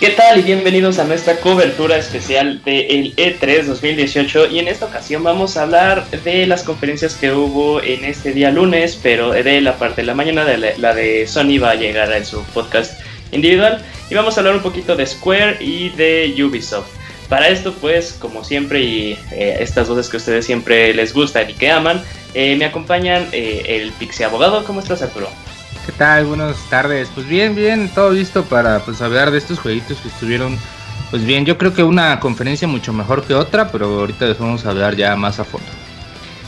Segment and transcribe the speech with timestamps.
[0.00, 5.22] ¿Qué tal y bienvenidos a nuestra cobertura especial del E3 2018 y en esta ocasión
[5.22, 9.76] vamos a hablar de las conferencias que hubo en este día lunes, pero de la
[9.76, 12.98] parte de la mañana, de la, de Sony va a llegar en su podcast
[13.30, 16.88] individual y vamos a hablar un poquito de Square y de Ubisoft.
[17.28, 21.50] Para esto pues como siempre y eh, estas voces que a ustedes siempre les gustan
[21.50, 24.64] y que aman, eh, me acompañan eh, el Pixie Abogado.
[24.64, 25.28] ¿Cómo estás Arturo?
[25.90, 26.26] ¿Qué tal?
[26.26, 27.08] Buenas tardes.
[27.12, 30.56] Pues bien, bien, todo listo para pues hablar de estos jueguitos que estuvieron
[31.10, 31.44] pues bien.
[31.44, 34.94] Yo creo que una conferencia mucho mejor que otra, pero ahorita les vamos a hablar
[34.94, 35.66] ya más a fondo.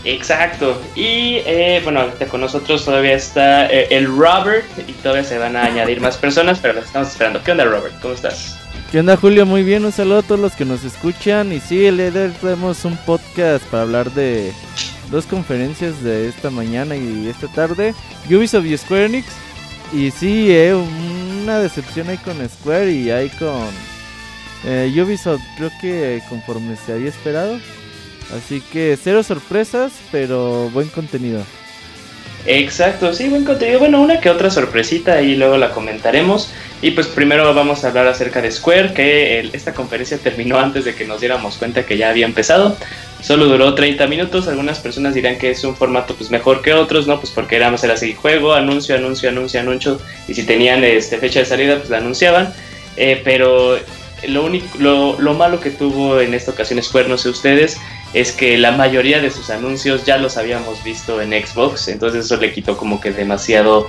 [0.04, 0.80] Exacto.
[0.94, 5.64] Y eh, bueno, con nosotros todavía está eh, el Robert y todavía se van a
[5.64, 7.42] añadir más personas, pero los estamos esperando.
[7.42, 8.00] ¿Qué onda, Robert?
[8.00, 8.56] ¿Cómo estás?
[8.92, 9.44] ¿Qué onda, Julio?
[9.44, 11.52] Muy bien, un saludo a todos los que nos escuchan.
[11.52, 14.52] Y sí, el EDER tenemos un podcast para hablar de
[15.12, 17.94] dos conferencias de esta mañana y esta tarde.
[18.28, 19.28] Ubisoft y Square Enix.
[19.92, 23.68] Y sí, eh, una decepción ahí con Square y ahí con
[24.64, 25.42] eh, Ubisoft.
[25.56, 27.60] Creo que conforme se había esperado.
[28.34, 31.44] Así que cero sorpresas, pero buen contenido.
[32.46, 33.78] Exacto, sí, buen contenido.
[33.78, 36.52] Bueno, una que otra sorpresita y luego la comentaremos.
[36.80, 40.96] Y pues primero vamos a hablar acerca de Square, que esta conferencia terminó antes de
[40.96, 42.76] que nos diéramos cuenta que ya había empezado.
[43.22, 47.06] Solo duró 30 minutos, algunas personas dirán que es un formato pues mejor que otros,
[47.06, 47.20] ¿no?
[47.20, 51.18] Pues porque era más era así, juego, anuncio, anuncio, anuncio, anuncio, y si tenían este,
[51.18, 52.52] fecha de salida pues la anunciaban,
[52.96, 53.78] eh, pero
[54.26, 57.78] lo, único, lo, lo, malo que tuvo en esta ocasión Square, no sé ustedes,
[58.12, 62.36] es que la mayoría de sus anuncios ya los habíamos visto en Xbox, entonces eso
[62.36, 63.88] le quitó como que demasiado,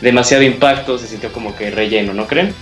[0.00, 2.54] demasiado impacto, se sintió como que relleno, ¿no creen?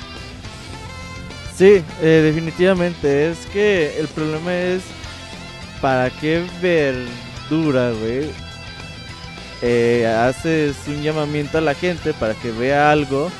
[1.56, 4.82] Sí, eh, definitivamente, es que el problema es
[5.82, 8.30] ¿para qué verdura, güey?
[9.60, 13.30] Eh, haces un llamamiento a la gente para que vea algo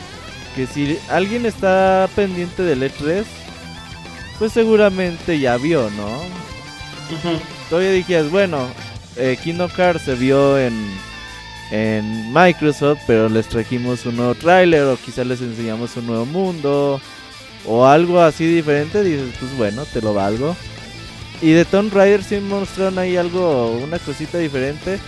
[0.55, 3.25] que si alguien está pendiente del E3,
[4.39, 6.21] pues seguramente ya vio, ¿no?
[7.73, 8.69] Todavía dijías, bueno,
[9.17, 10.75] eh, Kingdom Hearts se vio en,
[11.71, 17.01] en Microsoft, pero les trajimos un nuevo tráiler o quizás les enseñamos un nuevo mundo
[17.65, 20.55] o algo así diferente, dices, pues bueno, te lo valgo.
[21.41, 24.99] Y de Tomb Raider sí mostraron ahí algo, una cosita diferente.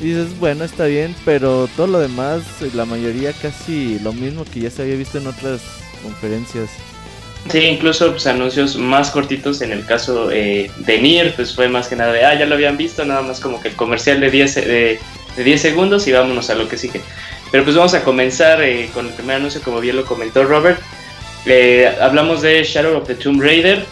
[0.00, 4.70] Dices, bueno, está bien, pero todo lo demás, la mayoría casi lo mismo que ya
[4.70, 5.60] se había visto en otras
[6.04, 6.70] conferencias.
[7.48, 11.88] Sí, incluso pues, anuncios más cortitos en el caso eh, de Nier, pues fue más
[11.88, 14.30] que nada de, ah, ya lo habían visto, nada más como que el comercial de
[14.30, 15.00] 10, de,
[15.36, 17.00] 10 segundos y vámonos a lo que sigue.
[17.50, 20.80] Pero pues vamos a comenzar eh, con el primer anuncio, como bien lo comentó Robert.
[21.46, 23.84] Eh, hablamos de Shadow of the Tomb Raider,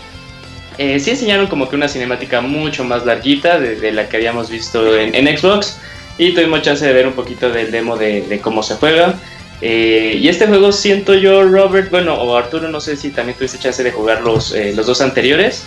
[0.76, 5.36] sí enseñaron como que una cinemática mucho más larguita de, la que habíamos visto en,
[5.36, 5.80] Xbox
[6.18, 9.18] y tuvimos chance de ver un poquito del demo de, cómo se juega.
[9.60, 13.58] Eh, y este juego siento yo, Robert, bueno, o Arturo, no sé si también tuviste
[13.58, 15.64] chance de jugar los, eh, los dos anteriores.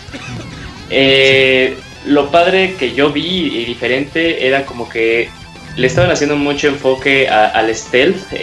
[2.06, 5.30] lo padre que yo vi y diferente era como que
[5.78, 8.34] le estaban haciendo mucho enfoque al stealth,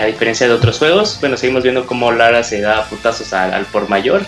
[0.00, 1.18] a diferencia de otros juegos.
[1.20, 4.26] Bueno, seguimos viendo cómo Lara se da putazos al, al por mayor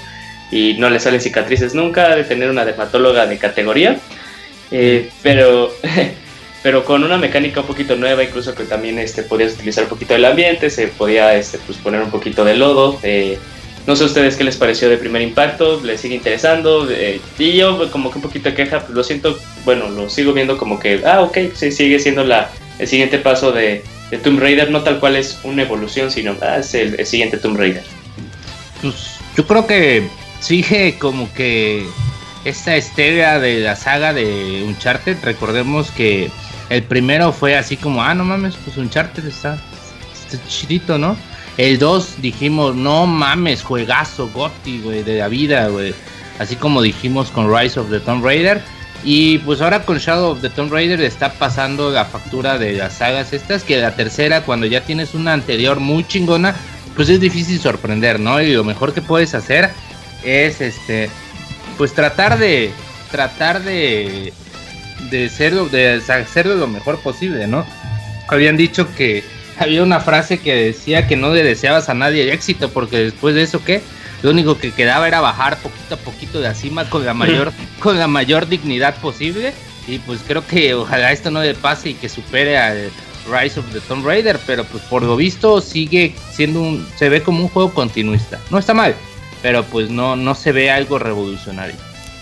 [0.51, 3.99] y no le salen cicatrices nunca, de tener una dermatóloga de categoría,
[4.71, 5.73] eh, pero,
[6.63, 10.15] pero con una mecánica un poquito nueva, incluso que también este, podías utilizar un poquito
[10.15, 12.99] del ambiente, se podía este, pues, poner un poquito de lodo.
[13.87, 16.87] No sé ustedes qué les pareció de primer impacto, les sigue interesando.
[16.91, 20.35] Eh, y yo como que un poquito de queja, pues lo siento, bueno, lo sigo
[20.35, 24.41] viendo como que, ah, ok, sí, sigue siendo la, el siguiente paso de, de Tomb
[24.41, 27.83] Raider, no tal cual es una evolución, sino ah, es el, siguiente Tomb Raider.
[28.83, 30.07] Pues yo creo que
[30.41, 31.87] sigue como que
[32.45, 35.17] esta estrella de la saga de Uncharted.
[35.23, 36.31] Recordemos que
[36.71, 39.59] el primero fue así como, ah, no mames, pues Uncharted está,
[40.13, 41.17] está chidito, ¿no?
[41.57, 45.95] El 2 dijimos, no mames, juegazo, Gotti, güey, de la vida, güey.
[46.39, 48.63] Así como dijimos con Rise of the Tomb Raider.
[49.05, 52.95] Y pues ahora con Shadow of the Tomb Raider está pasando la factura de las
[52.95, 56.55] sagas estas, que la tercera, cuando ya tienes una anterior muy chingona,
[56.97, 58.41] pues es difícil sorprender, ¿no?
[58.41, 59.71] Y lo mejor que puedes hacer
[60.25, 61.11] es este
[61.77, 62.73] pues tratar de
[63.13, 64.33] tratar de
[65.11, 67.67] de ser de hacerlo lo mejor posible, ¿no?
[68.29, 69.25] Habían dicho que
[69.59, 73.35] había una frase que decía que no le deseabas a nadie el éxito porque después
[73.35, 73.83] de eso, ¿qué?
[74.23, 77.99] Lo único que quedaba era bajar poquito a poquito de cima con la mayor, con
[77.99, 79.53] la mayor dignidad posible.
[79.87, 82.91] Y pues creo que ojalá esto no le pase y que supere al
[83.31, 87.23] Rise of the Tomb Raider, pero pues por lo visto sigue siendo un, se ve
[87.23, 88.39] como un juego continuista.
[88.51, 88.95] No está mal,
[89.41, 91.77] pero pues no, no se ve algo revolucionario.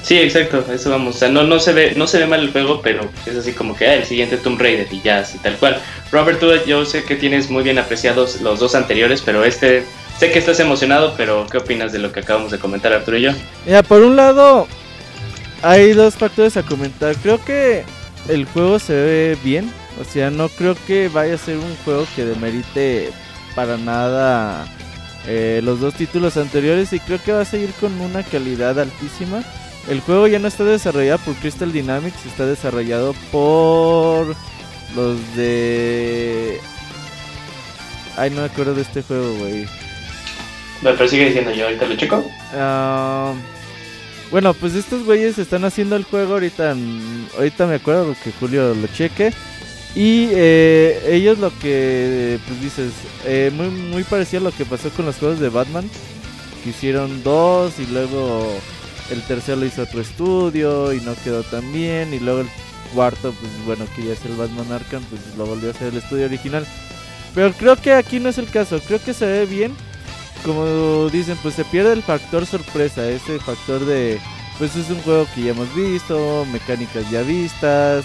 [0.06, 1.16] Sí, exacto, eso vamos.
[1.16, 3.52] O sea, no, no, se ve, no se ve mal el juego, pero es así
[3.52, 5.82] como que ah, el siguiente Tomb Raider y ya, así tal cual.
[6.12, 9.84] Robert, tú, yo sé que tienes muy bien apreciados los dos anteriores, pero este,
[10.16, 13.22] sé que estás emocionado, pero ¿qué opinas de lo que acabamos de comentar Arturo y
[13.22, 13.32] yo?
[13.66, 14.68] Mira, por un lado,
[15.62, 17.16] hay dos factores a comentar.
[17.16, 17.82] Creo que
[18.28, 22.06] el juego se ve bien, o sea, no creo que vaya a ser un juego
[22.14, 23.10] que demerite
[23.56, 24.68] para nada
[25.26, 29.42] eh, los dos títulos anteriores y creo que va a seguir con una calidad altísima.
[29.88, 34.34] El juego ya no está desarrollado por Crystal Dynamics, está desarrollado por
[34.96, 36.58] los de...
[38.16, 39.66] Ay, no me acuerdo de este juego, güey.
[40.82, 42.24] Pero sigue diciendo yo, ahorita lo checo.
[42.54, 43.32] Ah,
[44.30, 46.74] bueno, pues estos güeyes están haciendo el juego ahorita.
[47.36, 49.32] Ahorita me acuerdo que Julio lo cheque.
[49.94, 52.92] Y eh, ellos lo que, pues dices,
[53.24, 55.88] eh, muy, muy parecido a lo que pasó con los juegos de Batman.
[56.64, 58.58] Que hicieron dos y luego
[59.10, 62.12] el tercero lo hizo otro estudio y no quedó tan bien.
[62.12, 62.48] Y luego el
[62.94, 66.26] cuarto, pues bueno, quería hacer el Batman Arkham, pues lo volvió a hacer el estudio
[66.26, 66.66] original.
[67.34, 69.74] Pero creo que aquí no es el caso, creo que se ve bien.
[70.44, 74.20] Como dicen, pues se pierde el factor sorpresa, ese factor de,
[74.58, 78.04] pues es un juego que ya hemos visto, mecánicas ya vistas.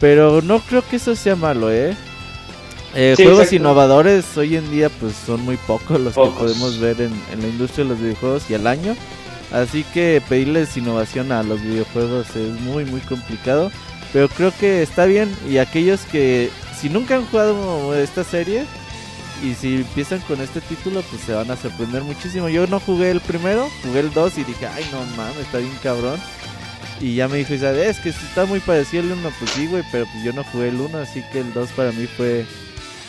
[0.00, 1.96] Pero no creo que eso sea malo, ¿eh?
[2.94, 7.12] eh juegos innovadores hoy en día pues son muy pocos los que podemos ver en,
[7.32, 8.96] en la industria de los videojuegos y al año.
[9.52, 13.70] Así que pedirles innovación a los videojuegos es muy muy complicado.
[14.12, 15.34] Pero creo que está bien.
[15.48, 18.64] Y aquellos que si nunca han jugado esta serie
[19.42, 22.48] y si empiezan con este título, pues se van a sorprender muchísimo.
[22.48, 25.76] Yo no jugué el primero, jugué el 2 y dije, ay no mames, está bien
[25.82, 26.20] cabrón.
[27.00, 30.06] Y ya me dijo es que está muy parecido el 1, pues sí, güey, pero
[30.06, 32.46] pues yo no jugué el 1, así que el 2 para mí fue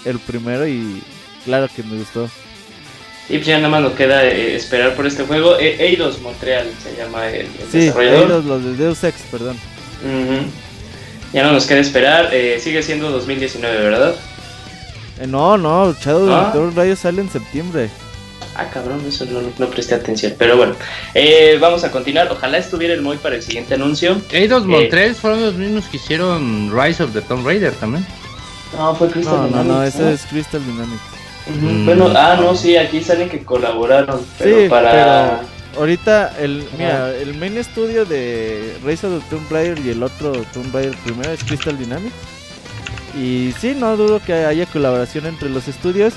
[0.06, 1.04] el primero y
[1.46, 2.28] claro que me gustó.
[3.30, 5.58] Y pues ya nada más nos queda eh, esperar por este juego.
[5.58, 8.24] E Eidos Montreal se llama el, sí, desarrollador.
[8.24, 9.58] Eidos, los de Deus Ex, perdón.
[11.32, 12.30] Ya no nos queda esperar.
[12.34, 14.16] Eh, sigue siendo 2019, ¿verdad?
[15.20, 16.54] Eh, no, no, Shadow ¿Ah?
[16.56, 17.90] of the sale en septiembre.
[18.56, 20.36] Ah, cabrón, eso no, no presté atención.
[20.38, 20.76] Pero bueno,
[21.16, 22.32] eh, vamos a continuar.
[22.32, 24.22] Ojalá estuviera el Moy para el siguiente anuncio.
[24.32, 28.06] Eidos Montreal fueron los mismos que hicieron Rise of the Tomb Raider también.
[28.78, 29.68] No, fue Crystal no, Dynamics.
[29.68, 31.13] No, no, ese es Crystal Dynamics.
[31.48, 31.86] Mm.
[31.86, 35.42] Bueno, ah, no, sí, aquí salen que colaboraron, pero para...
[35.78, 40.32] ahorita, el, mira, el main estudio de Rise of the Tomb Raider y el otro
[40.54, 42.16] Tomb Raider primero es Crystal Dynamics.
[43.20, 46.14] Y sí, no dudo que haya colaboración entre los estudios.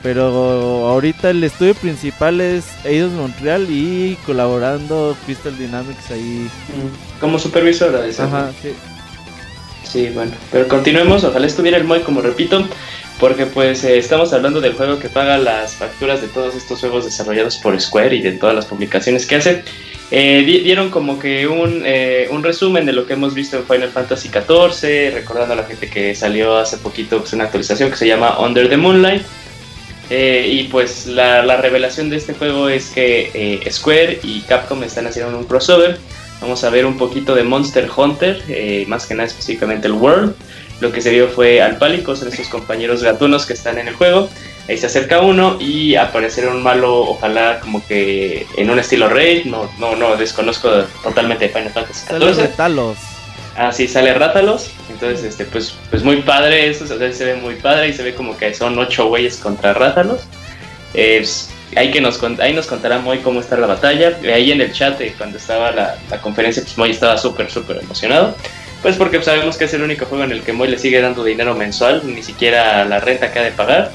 [0.00, 6.48] Pero ahorita el estudio principal es Eidos Montreal y colaborando Crystal Dynamics ahí.
[7.20, 8.22] Como supervisora de ese.
[8.22, 8.74] Ajá, sí.
[9.82, 10.30] Sí, bueno.
[10.52, 12.64] Pero continuemos, ojalá estuviera el Moy, como repito.
[13.18, 17.04] Porque pues eh, estamos hablando del juego que paga las facturas de todos estos juegos
[17.04, 19.64] desarrollados por Square y de todas las publicaciones que hace.
[20.10, 23.90] Eh, dieron como que un, eh, un, resumen de lo que hemos visto en Final
[23.90, 28.06] Fantasy XIV, recordando a la gente que salió hace poquito pues, una actualización que se
[28.06, 29.22] llama Under the Moonlight.
[30.10, 35.36] y pues la, la, revelación de este juego es que Square y Capcom están haciendo
[35.36, 35.98] un crossover.
[36.40, 38.42] Vamos a ver un poquito de Monster Hunter,
[38.86, 40.34] más que nada específicamente el World.
[40.80, 44.28] Lo que se vio fue Alpálico, son esos compañeros gatunos que están en el juego.
[44.68, 49.46] Ahí se acerca uno y aparecerá un malo, ojalá como que en un estilo raid.
[49.46, 50.70] No, no, no, desconozco
[51.02, 52.06] totalmente de Final Fantasy.
[52.06, 52.98] Sale Rátalos.
[53.56, 54.70] Ah, sí, sale Rátalos.
[54.90, 58.04] Entonces, este, pues, pues muy padre eso, o sea, se ve muy padre y se
[58.04, 60.20] ve como que son ocho güeyes contra Rátalos.
[61.74, 64.16] ahí, que nos, ahí nos contará Moy cómo está la batalla.
[64.32, 67.78] Ahí en el chat, eh, cuando estaba la, la conferencia, pues Moy estaba súper, súper
[67.78, 68.36] emocionado.
[68.82, 71.24] Pues porque sabemos que es el único juego en el que Moy le sigue dando
[71.24, 73.92] dinero mensual, ni siquiera la renta que ha de pagar.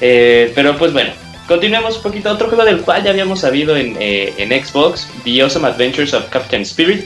[0.00, 1.12] Eh, pero pues bueno,
[1.46, 2.30] continuemos un poquito.
[2.30, 6.28] Otro juego del cual ya habíamos sabido en, eh, en Xbox, The Awesome Adventures of
[6.30, 7.04] Captain Spirit.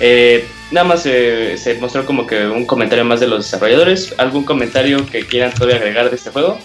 [0.00, 4.14] Eh, nada más se mostró como que un comentario más de los desarrolladores.
[4.18, 6.58] ¿Algún comentario que quieran todavía agregar de este juego?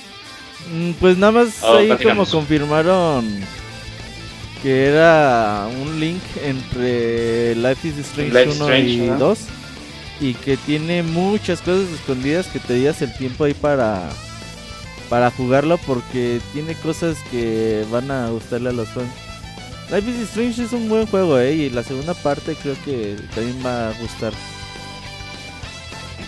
[0.70, 3.26] Mm, pues nada más oh, ahí como confirmaron
[4.62, 9.40] que era un link entre Life is Strange 1 y 2
[10.20, 14.10] y que tiene muchas cosas escondidas que te digas el tiempo ahí para
[15.10, 19.10] para jugarlo porque tiene cosas que van a gustarle a los fans.
[19.90, 23.66] Life is Strange es un buen juego, eh, y la segunda parte creo que también
[23.66, 24.34] va a gustar.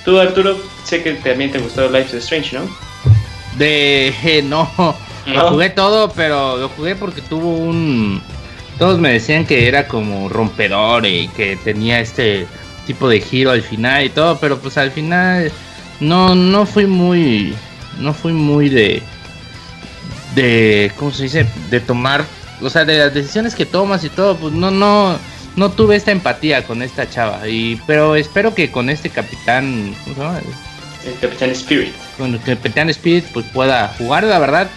[0.05, 2.69] Tú, Arturo, sé que también te gustó Life is Strange, ¿no?
[3.57, 4.13] De
[4.45, 4.71] no,
[5.27, 5.49] lo ¿No?
[5.49, 8.21] jugué todo, pero lo jugué porque tuvo un.
[8.77, 12.47] Todos me decían que era como rompedor y que tenía este
[12.89, 15.51] tipo de giro al final y todo, pero pues al final
[15.99, 17.53] no, no fui muy,
[17.99, 19.03] no fui muy de,
[20.33, 21.45] de, ¿cómo se dice?
[21.69, 22.25] De tomar,
[22.59, 25.19] o sea, de las decisiones que tomas y todo, pues no, no,
[25.55, 30.15] no tuve esta empatía con esta chava y, pero espero que con este capitán, ¿cómo
[30.15, 30.41] se llama?
[31.05, 31.93] El Capitán Spirit.
[32.17, 34.67] con el Capitán Spirit pues pueda jugar, la verdad.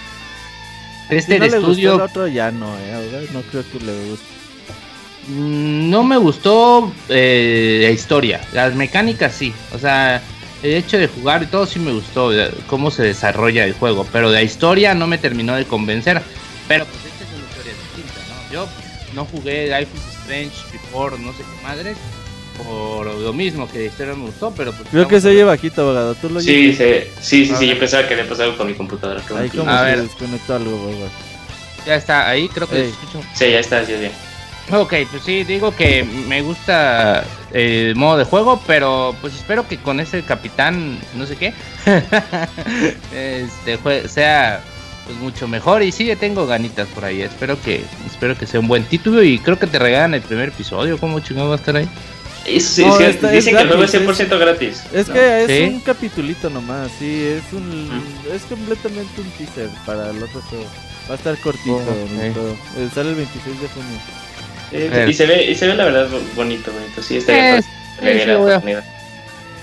[1.09, 3.81] Este si no de le gustó el estudio otro ya no, eh, no creo que
[3.81, 4.41] le guste.
[5.29, 10.23] Mm, no me gustó eh, la historia, las mecánicas sí, o sea,
[10.62, 14.07] el hecho de jugar y todo sí me gustó, eh, cómo se desarrolla el juego,
[14.12, 16.23] pero la historia no me terminó de convencer,
[16.69, 18.52] pero pues esta es una historia distinta, ¿no?
[18.52, 18.69] Yo
[19.14, 21.97] no jugué Life is Strange Before, no sé qué madres,
[22.64, 24.88] por lo mismo que la historia me gustó, pero pues...
[24.91, 25.37] Creo que se a ver.
[25.38, 26.14] oye bajito, abogado.
[26.14, 26.85] ¿Tú lo Sí, sí,
[27.21, 27.75] sí, sí, ver.
[27.75, 29.23] yo pensaba que le pasaba algo con mi computadora.
[29.37, 30.02] Ahí como A se ver.
[30.02, 31.11] desconectó algo, abogado.
[31.87, 32.83] Ya está, ahí creo que Ey.
[32.85, 33.29] se escucha.
[33.35, 34.12] Sí, ya está, ya bien.
[34.71, 39.76] Ok, pues sí, digo que me gusta el modo de juego, pero pues espero que
[39.78, 41.52] con ese capitán, no sé qué,
[43.14, 44.62] este jue- sea
[45.04, 47.23] pues mucho mejor y sí le tengo ganitas por ahí.
[47.23, 50.50] Espero que espero que sea un buen título y creo que te regalan el primer
[50.50, 51.88] episodio, ¿cómo chingado va a estar ahí?
[52.47, 54.83] Eso sí, No, sí, esta es dicen que el juego es gratis, 100% gratis.
[54.92, 55.14] Es ¿no?
[55.14, 55.62] que es Sí.
[55.75, 58.02] un capitulito nomás, sí, es un
[58.33, 60.66] es completamente un teaser para el otro juego.
[61.11, 62.81] Va a estar cortito Oh.
[62.81, 63.99] Eh, Sale el 26 de junio.
[64.73, 67.02] Eh, y, se ve, y se ve la verdad bonito, bonito.
[67.02, 67.45] Sí, está bien.
[67.57, 67.62] Eh,
[68.02, 68.85] le sí, diera sí, voy a- oportunidad.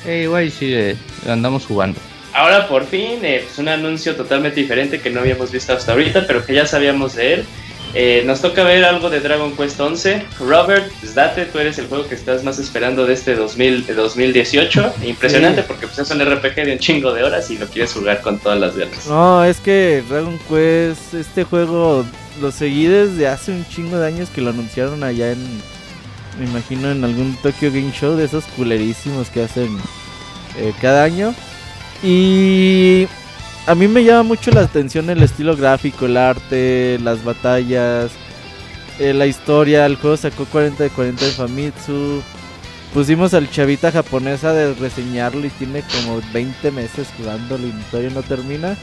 [0.05, 0.95] Eh, igual sí eh,
[1.27, 1.99] andamos jugando.
[2.33, 6.25] Ahora por fin, eh, pues un anuncio totalmente diferente que no habíamos visto hasta ahorita,
[6.27, 7.45] pero que ya sabíamos de él.
[7.95, 10.23] Eh, nos toca ver algo de Dragon Quest 11.
[10.39, 13.93] Robert, pues date, tú eres el juego que estás más esperando de este 2000, de
[13.95, 14.93] 2018.
[15.05, 15.67] Impresionante Sí.
[15.67, 18.37] porque pues, es un RPG de un chingo de horas y lo quieres jugar con
[18.37, 19.07] todas las ganas.
[19.07, 22.05] No, es que Dragon Quest, este juego
[22.39, 25.39] lo seguí desde hace un chingo de años que lo anunciaron allá en,
[26.39, 29.77] me imagino en algún Tokyo Game Show de esos culerísimos que hacen
[30.57, 31.33] eh, cada año.
[32.01, 33.07] Y
[33.67, 38.11] a mí me llama mucho la atención el estilo gráfico, el arte, las batallas,
[38.99, 39.85] eh, la historia.
[39.85, 42.21] El juego sacó 40 de 40 en Famitsu.
[42.93, 48.23] Pusimos al chavita japonesa de reseñarlo y tiene como 20 meses jugándolo y todavía no
[48.23, 48.77] termina.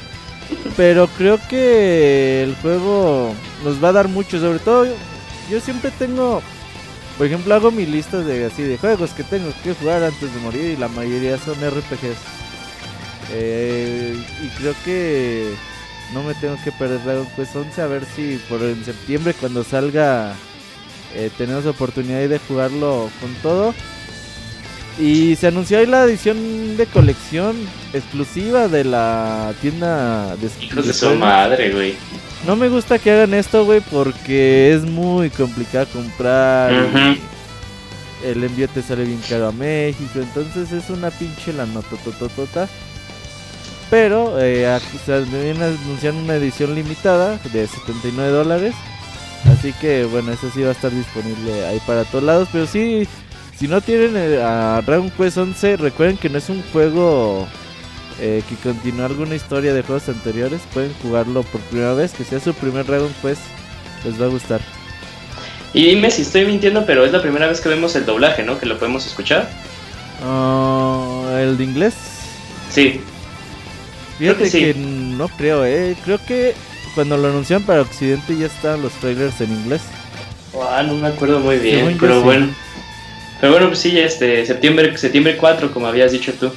[0.77, 3.35] Pero creo que el juego
[3.65, 4.87] nos va a dar mucho, sobre todo
[5.51, 6.43] yo siempre tengo,
[7.17, 10.41] por ejemplo, hago mi lista de así de juegos que tengo que jugar antes de
[10.41, 12.19] morir y la mayoría son RPGs.
[13.33, 15.53] Eh, y creo que
[16.13, 19.65] no me tengo que perder Dragon Quest 11 a ver si por en septiembre cuando
[19.65, 20.35] salga
[21.15, 23.75] eh, tenemos oportunidad de jugarlo con todo.
[24.99, 27.57] Y se anunció ahí la edición de colección
[27.93, 31.95] exclusiva de la tienda de Hijos de su madre, güey.
[32.47, 36.73] No me gusta que hagan esto, güey, porque es muy complicado comprar.
[38.25, 42.69] El envío te sale bien caro a México, entonces es una pinche la notototota.
[43.91, 48.75] Pero eh, aquí se viene a anunciar una edición limitada de 79 dólares.
[49.53, 52.49] Así que bueno, eso sí va a estar disponible ahí para todos lados.
[52.51, 53.07] Pero sí,
[53.59, 57.47] si no tienen eh, a Dragon Quest 11, recuerden que no es un juego
[58.21, 60.61] eh, que continúa alguna historia de juegos anteriores.
[60.75, 63.43] Pueden jugarlo por primera vez, que sea su primer Dragon Quest,
[64.05, 64.61] les va a gustar.
[65.73, 68.59] Y dime si estoy mintiendo, pero es la primera vez que vemos el doblaje, ¿no?
[68.59, 69.51] Que lo podemos escuchar.
[70.25, 71.95] Ah, ¿El de inglés?
[72.71, 73.01] Sí.
[74.19, 74.61] Fíjate que sí.
[74.61, 75.97] que no creo, eh.
[76.05, 76.55] Creo que
[76.95, 79.83] cuando lo anunciaron para Occidente ya estaban los trailers en inglés.
[80.59, 82.25] Ah, no me acuerdo muy bien, Según pero sí.
[82.25, 82.66] bueno.
[83.41, 86.51] Pero bueno, pues sí, este, septiembre, septiembre 4, como habías dicho tú.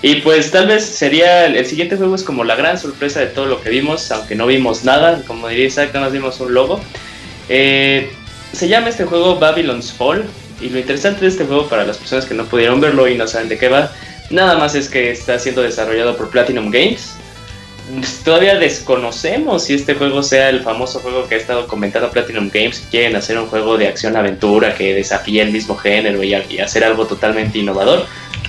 [0.00, 3.46] Y pues tal vez sería, el, siguiente juego es como la gran sorpresa de todo
[3.46, 6.80] lo que vimos, aunque no vimos nada, como diría Isaac, nada más vimos un logo.
[7.48, 8.10] Eh,
[8.52, 10.24] se llama este juego Babylon's Fall,
[10.60, 13.26] y lo interesante de este juego para las personas que no pudieron verlo y no
[13.28, 13.92] saben de qué va,
[14.30, 17.14] nada más es que está siendo desarrollado por Platinum Games.
[18.24, 22.76] Todavía desconocemos si este juego sea el famoso juego que ha estado comentando Platinum Games.
[22.76, 26.84] Si quieren hacer un juego de acción-aventura que desafíe el mismo género y, y hacer
[26.84, 28.06] algo totalmente innovador.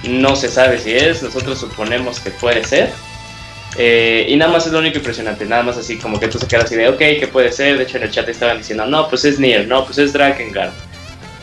[0.08, 2.90] No se sabe si es, nosotros suponemos que puede ser.
[3.76, 6.48] Eh, y nada más es lo único impresionante, nada más así como que tú se
[6.48, 7.78] quedas así de, ok, ¿qué puede ser?
[7.78, 10.72] De hecho en el chat estaban diciendo, no, pues es Nier, no, pues es Drakengard.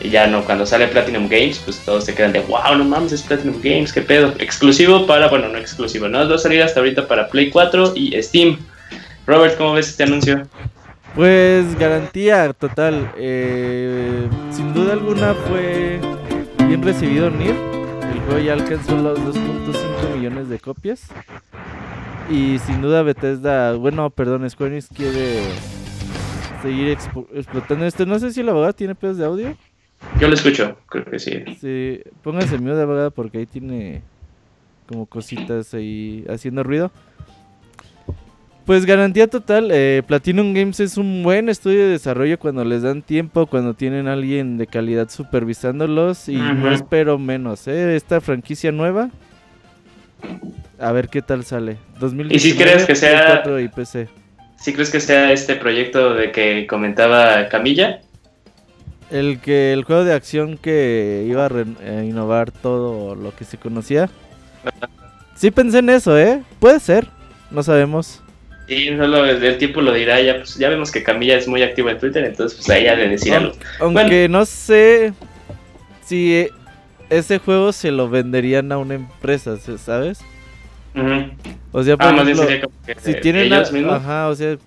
[0.03, 3.11] Y ya no, cuando sale Platinum Games, pues todos se quedan de, wow, no mames,
[3.11, 4.33] es Platinum Games, qué pedo.
[4.39, 8.21] Exclusivo para, bueno, no exclusivo, no, va a salir hasta ahorita para Play 4 y
[8.21, 8.57] Steam.
[9.27, 10.47] Robert, ¿cómo ves este anuncio?
[11.15, 13.11] Pues garantía total.
[13.17, 15.99] eh, sin duda alguna fue
[16.67, 17.55] bien recibido Nier.
[18.13, 21.07] El juego ya alcanzó los 2.5 millones de copias.
[22.29, 25.41] Y sin duda Bethesda, bueno, perdón, Square Enix quiere
[26.61, 26.97] seguir
[27.33, 28.05] explotando esto.
[28.05, 29.57] No sé si la abogada tiene pedos de audio.
[30.19, 31.43] Yo lo escucho, creo que sí.
[31.59, 34.01] Sí, póngase miedo de porque ahí tiene
[34.87, 36.91] como cositas ahí haciendo ruido.
[38.65, 43.01] Pues garantía total, eh, Platinum Games es un buen estudio de desarrollo cuando les dan
[43.01, 47.95] tiempo, cuando tienen a alguien de calidad supervisándolos y no espero menos, ¿eh?
[47.95, 49.09] Esta franquicia nueva,
[50.79, 51.77] a ver qué tal sale.
[51.99, 53.43] 2019, ¿Y si crees que sea...
[53.59, 54.07] Y PC.
[54.57, 58.01] ¿Si crees que sea este proyecto de que comentaba Camilla?
[59.11, 64.09] El que el juego de acción que iba a, innovar todo lo que se conocía.
[65.35, 66.43] Sí pensé en eso, ¿eh?
[66.59, 67.07] Puede ser,
[67.49, 68.21] no sabemos.
[68.67, 71.91] Sí, solo el tiempo lo dirá, ya, pues, ya vemos que Camilla es muy activa
[71.91, 73.53] en Twitter, entonces pues ahí ya de decir algo.
[73.79, 75.13] Aunque no sé
[76.05, 76.47] si
[77.09, 80.19] ese juego se lo venderían a una empresa, ¿sabes?
[81.71, 82.25] O sea, ah,
[82.97, 84.57] si tienen ajá, o sea,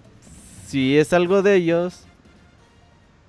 [0.67, 2.04] si es algo de ellos,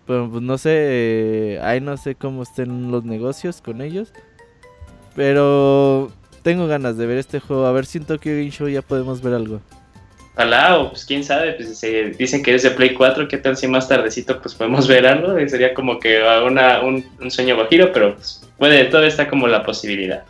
[0.05, 4.13] pero pues no sé, ahí no sé cómo estén los negocios con ellos,
[5.15, 6.11] pero
[6.43, 9.21] tengo ganas de ver este juego, a ver si en Tokyo Game Show ya podemos
[9.21, 9.61] ver algo.
[10.35, 13.55] Ojalá, o pues quién sabe, pues se dicen que es de Play 4, ¿qué tal
[13.55, 15.33] si más tardecito pues podemos ver algo?
[15.47, 19.63] Sería como que una, un, un sueño bajiro, pero pues, puede, todo está como la
[19.63, 20.23] posibilidad.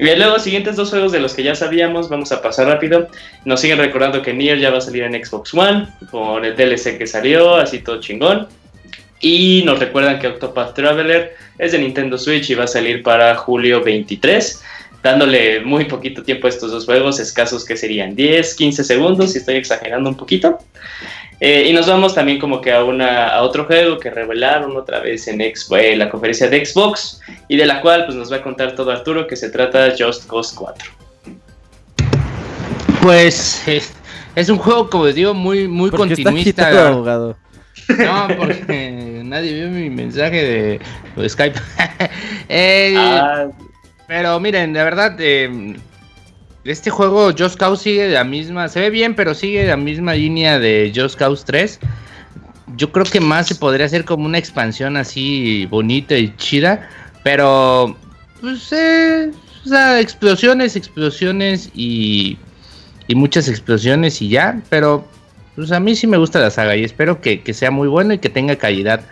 [0.00, 3.08] Y luego, siguientes dos juegos de los que ya sabíamos, vamos a pasar rápido.
[3.44, 6.96] Nos siguen recordando que Nier ya va a salir en Xbox One, con el DLC
[6.96, 8.48] que salió, así todo chingón.
[9.20, 13.34] Y nos recuerdan que Octopath Traveler es de Nintendo Switch y va a salir para
[13.36, 14.62] julio 23
[15.02, 19.38] dándole muy poquito tiempo a estos dos juegos, escasos que serían 10, 15 segundos, si
[19.38, 20.58] estoy exagerando un poquito.
[21.40, 25.00] Eh, y nos vamos también como que a, una, a otro juego que revelaron otra
[25.00, 28.42] vez en eh, la conferencia de Xbox y de la cual pues nos va a
[28.42, 30.90] contar todo Arturo que se trata de Just Cause 4.
[33.00, 33.62] Pues
[34.36, 36.88] es, un juego, como les digo, muy, muy continuista.
[36.88, 37.38] abogado?
[37.88, 40.80] No, porque nadie vio mi mensaje
[41.16, 41.58] de, Skype.
[42.48, 43.48] eh, ah,
[44.06, 45.76] pero miren, de verdad, eh,
[46.64, 50.58] este juego Just Cause sigue la misma, se ve bien, pero sigue la misma línea
[50.58, 51.78] de Just Cause 3.
[52.76, 56.88] Yo creo que más se podría hacer como una expansión así bonita y chida,
[57.22, 57.96] pero
[58.40, 59.30] pues eh,
[59.64, 62.36] o sea, explosiones, explosiones y,
[63.08, 65.06] y muchas explosiones y ya, pero
[65.56, 68.14] pues a mí sí me gusta la saga y espero que, que sea muy bueno
[68.14, 69.02] y que tenga calidad.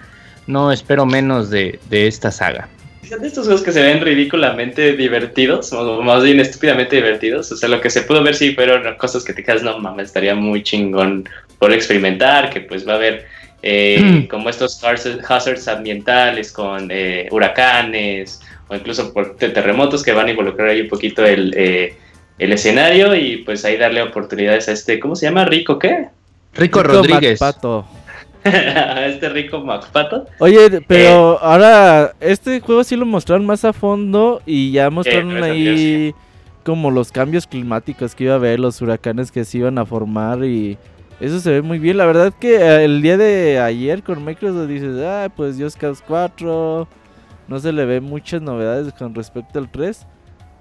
[0.48, 2.68] No espero menos de, de esta saga
[3.16, 7.50] de estos juegos que se ven ridículamente divertidos, o más bien estúpidamente divertidos.
[7.52, 10.08] O sea, lo que se pudo ver sí fueron cosas que te quedas, no mames,
[10.08, 13.26] estaría muy chingón por experimentar, que pues va a haber
[13.62, 20.30] eh, como estos hazards ambientales con eh, huracanes o incluso por terremotos que van a
[20.30, 21.96] involucrar ahí un poquito el, eh,
[22.38, 25.44] el escenario y pues ahí darle oportunidades a este, ¿cómo se llama?
[25.46, 26.08] ¿Rico qué?
[26.54, 27.40] Rico, Rodríguez.
[29.06, 30.26] este rico MacPato.
[30.38, 35.42] Oye, pero eh, ahora este juego sí lo mostraron más a fondo y ya mostraron
[35.42, 36.14] ahí
[36.64, 40.44] como los cambios climáticos que iba a haber, los huracanes que se iban a formar
[40.44, 40.76] y
[41.20, 41.96] eso se ve muy bien.
[41.96, 46.02] La verdad que eh, el día de ayer con Microsoft dices, ah, pues Just Cause
[46.06, 46.86] 4,
[47.48, 50.06] no se le ve muchas novedades con respecto al 3.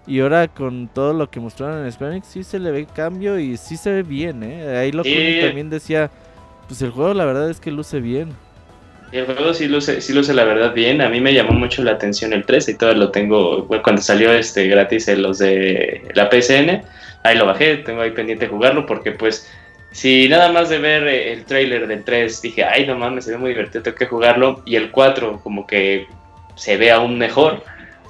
[0.08, 3.58] Y ahora con todo lo que mostraron en Square sí se le ve cambio y
[3.58, 4.78] sí se ve bien, ¿eh?
[4.78, 6.10] Ahí lo que también decía
[6.67, 8.34] pues el juego la verdad es que luce bien.
[9.12, 11.01] El juego sí luce, sí luce la verdad bien.
[11.01, 13.65] A mí me llamó mucho la atención el 3 y todo lo tengo.
[13.67, 16.84] cuando salió este gratis los de la PSN,
[17.23, 19.49] ahí lo bajé, tengo ahí pendiente jugarlo porque pues
[19.91, 23.32] si nada más de ver eh, el trailer del 3 dije, ay no mames, se
[23.32, 24.62] ve muy divertido, tengo que jugarlo.
[24.65, 26.08] Y el 4 como que
[26.56, 27.63] se ve aún mejor,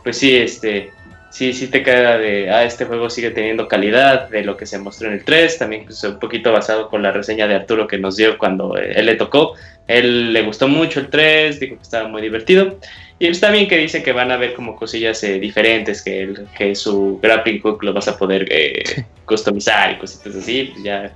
[0.04, 0.92] pues sí, este,
[1.30, 4.80] sí, sí te queda de, ah, este juego sigue teniendo calidad de lo que se
[4.80, 7.98] mostró en el 3, también pues, un poquito basado con la reseña de Arturo que
[7.98, 9.54] nos dio cuando eh, él le tocó.
[9.88, 12.78] Él le gustó mucho el 3, dijo que estaba muy divertido.
[13.20, 16.48] Y está bien que dice que van a ver como cosillas eh, diferentes, que, el,
[16.58, 18.84] que su grappling hook lo vas a poder eh,
[19.26, 21.14] customizar y cositas así, pues ya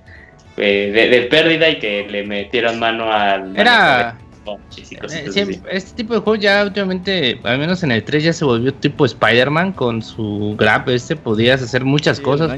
[0.56, 3.58] de, pérdida y que le metieron mano al...
[3.58, 4.18] Era...
[4.48, 8.74] Eh, este tipo de juego ya últimamente, al menos en el 3 ya se volvió
[8.74, 12.52] tipo Spider-Man con su grab, este podías hacer muchas cosas.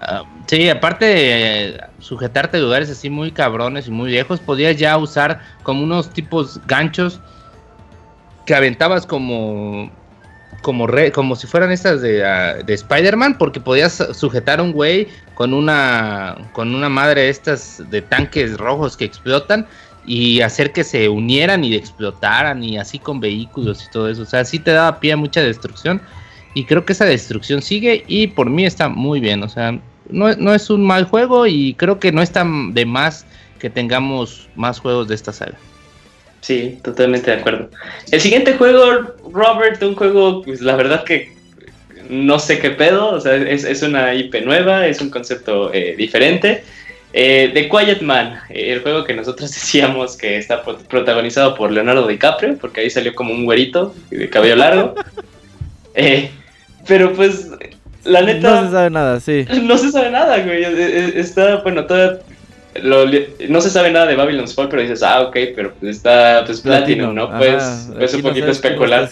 [0.00, 4.96] Ah, sí, aparte de sujetarte a lugares así muy cabrones y muy viejos, podías ya
[4.96, 7.20] usar como unos tipos ganchos
[8.46, 9.90] que aventabas como
[10.62, 15.08] como como si fueran estas de, ah, de Spider-Man porque podías sujetar a un güey
[15.34, 19.66] con una con una madre estas de tanques rojos que explotan
[20.06, 24.22] y hacer que se unieran y explotaran y así con vehículos y todo eso.
[24.22, 26.00] O sea, sí te daba pie a mucha destrucción
[26.54, 29.42] y creo que esa destrucción sigue y por mí está muy bien.
[29.42, 33.26] O sea, no, no es un mal juego y creo que no está de más
[33.58, 35.58] que tengamos más juegos de esta saga.
[36.40, 37.70] Sí, totalmente de acuerdo.
[38.12, 41.34] El siguiente juego, Robert, un juego, pues la verdad que
[42.08, 46.62] no sé qué pedo, o sea, es, una IP nueva, es un concepto eh, diferente.
[47.12, 52.58] Eh, The Quiet Man, el juego que nosotros decíamos que está protagonizado por Leonardo DiCaprio,
[52.58, 54.94] porque ahí salió como un güerito de cabello largo.
[55.98, 56.30] Eh,
[56.86, 57.48] pero pues,
[58.04, 58.60] la neta.
[58.60, 59.46] No se sabe nada, sí.
[59.62, 60.62] No se sabe nada, güey.
[61.18, 62.20] Está, bueno, todavía
[63.48, 66.60] no se sabe nada de Babylon's Fall, pero dices, ah, ok, pero pues está pues
[66.60, 67.30] Platinum, ¿no?
[67.36, 69.08] Pues, pues un poquito especular.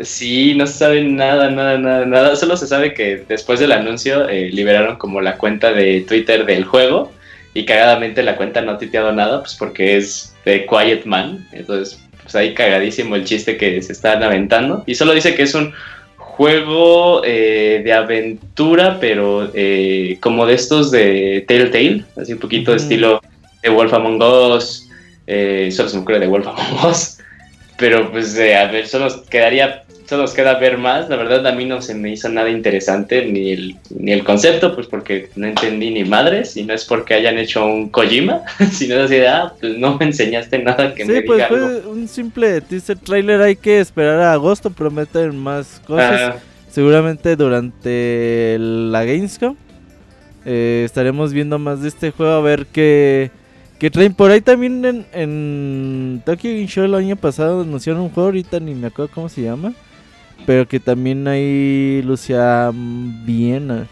[0.00, 2.36] Sí, no se sabe nada, nada, nada, nada.
[2.36, 6.64] Solo se sabe que después del anuncio eh, liberaron como la cuenta de Twitter del
[6.64, 7.12] juego
[7.54, 11.46] y cagadamente la cuenta no ha titeado nada, pues porque es de Quiet Man.
[11.52, 14.84] Entonces, pues ahí cagadísimo el chiste que se están aventando.
[14.86, 15.72] Y solo dice que es un
[16.16, 22.78] juego eh, de aventura, pero eh, como de estos de Telltale, así un poquito de
[22.78, 23.20] estilo
[23.62, 24.88] de Wolf Among Us,
[25.26, 27.18] eh, solo se me ocurre de Wolf Among Us,
[27.76, 31.08] pero pues a ver, solo quedaría solo nos queda ver más.
[31.08, 34.74] La verdad, a mí no se me hizo nada interesante, ni el, ni el concepto,
[34.74, 38.42] pues porque no entendí ni madres, y no es porque hayan hecho un Kojima,
[38.72, 42.08] sino así de, ah, pues no me enseñaste nada que me pues diga fue un
[42.08, 46.42] simple teaser trailer, hay que esperar a agosto, prometen más cosas.
[46.72, 49.56] Seguramente durante la Gamescom
[50.44, 53.30] eh, estaremos viendo más de este juego, a ver qué...
[53.78, 58.10] Que traen por ahí también en, en Tokyo Game Show el año pasado anunciaron un
[58.10, 59.72] juego, ahorita ni me acuerdo cómo se llama
[60.46, 63.88] pero que también ahí lucía bien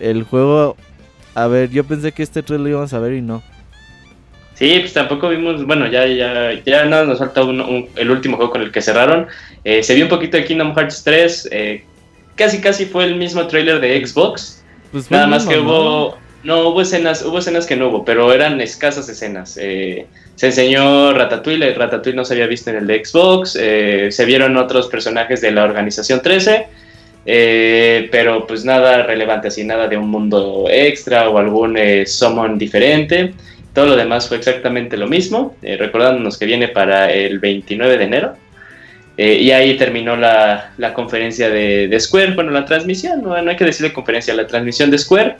[0.00, 0.76] el juego.
[1.34, 3.42] A ver, yo pensé que este 3 lo íbamos a ver y no.
[4.54, 8.62] Sí, pues tampoco vimos, bueno, ya ya ya nada nos falta el último juego con
[8.62, 9.26] el que cerraron.
[9.64, 11.84] Eh, se vio un poquito de Kingdom Hearts 3, eh,
[12.36, 14.64] casi casi fue el mismo trailer de Xbox.
[14.92, 18.60] Pues nada más que hubo no, hubo escenas, hubo escenas que no hubo, pero eran
[18.60, 19.58] escasas escenas.
[19.60, 20.06] Eh,
[20.36, 24.56] se enseñó Ratatouille, Ratatouille no se había visto en el de Xbox, eh, se vieron
[24.56, 26.68] otros personajes de la Organización 13,
[27.26, 33.34] eh, pero pues nada relevante, así nada de un mundo extra o algún summon diferente.
[33.74, 38.36] Todo lo demás fue exactamente lo mismo, recordándonos que viene para el 29 de enero.
[39.18, 44.32] y ahí terminó la, conferencia de, Square, bueno, la transmisión, no, hay que decirle conferencia,
[44.32, 45.36] la transmisión de Square.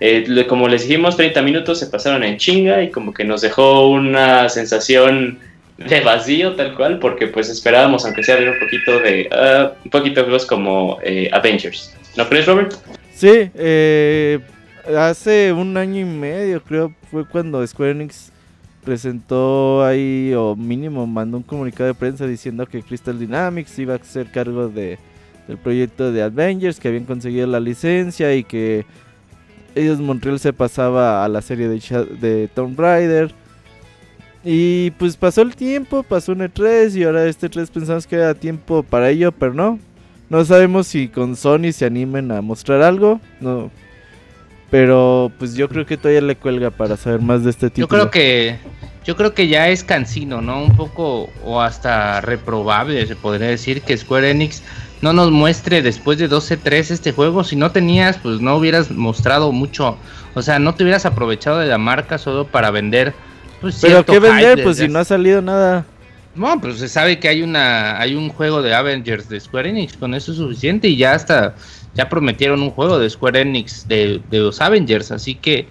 [0.00, 3.88] Eh, como les dijimos, 30 minutos se pasaron en chinga y como que nos dejó
[3.88, 5.38] una sensación
[5.78, 9.90] de vacío tal cual, porque pues esperábamos, aunque sea ver un poquito de uh, un
[9.90, 11.94] poquito de juegos como eh, Avengers.
[12.16, 12.74] ¿No crees, Robert?
[13.14, 14.38] Sí, eh,
[14.96, 18.32] hace un año y medio creo fue cuando Square Enix
[18.84, 23.98] presentó ahí, o mínimo mandó un comunicado de prensa diciendo que Crystal Dynamics iba a
[23.98, 24.98] ser cargo de,
[25.48, 28.86] del proyecto de Avengers, que habían conseguido la licencia y que
[29.76, 31.78] ellos Montreal se pasaba a la serie de,
[32.20, 33.32] de Tomb Raider.
[34.42, 38.34] Y pues pasó el tiempo, pasó un E3 y ahora este 3 pensamos que era
[38.34, 39.78] tiempo para ello, pero no.
[40.28, 43.20] No sabemos si con Sony se animen a mostrar algo.
[43.40, 43.70] No.
[44.70, 47.86] Pero pues yo creo que todavía le cuelga para saber más de este tipo.
[47.86, 48.56] Yo creo que
[49.04, 50.64] yo creo que ya es cansino, ¿no?
[50.64, 54.62] Un poco o hasta reprobable se podría decir que Square Enix
[55.02, 57.44] no nos muestre después de 12-3 este juego.
[57.44, 59.96] Si no tenías, pues no hubieras mostrado mucho.
[60.34, 63.14] O sea, no te hubieras aprovechado de la marca solo para vender.
[63.60, 64.62] Pues, Pero ¿qué vender?
[64.62, 65.84] Pues si no ha salido nada.
[66.34, 69.96] No, pues se sabe que hay una hay un juego de Avengers de Square Enix,
[69.96, 71.54] con eso es suficiente y ya hasta
[71.94, 75.66] ya prometieron un juego de Square Enix de, los Avengers, así que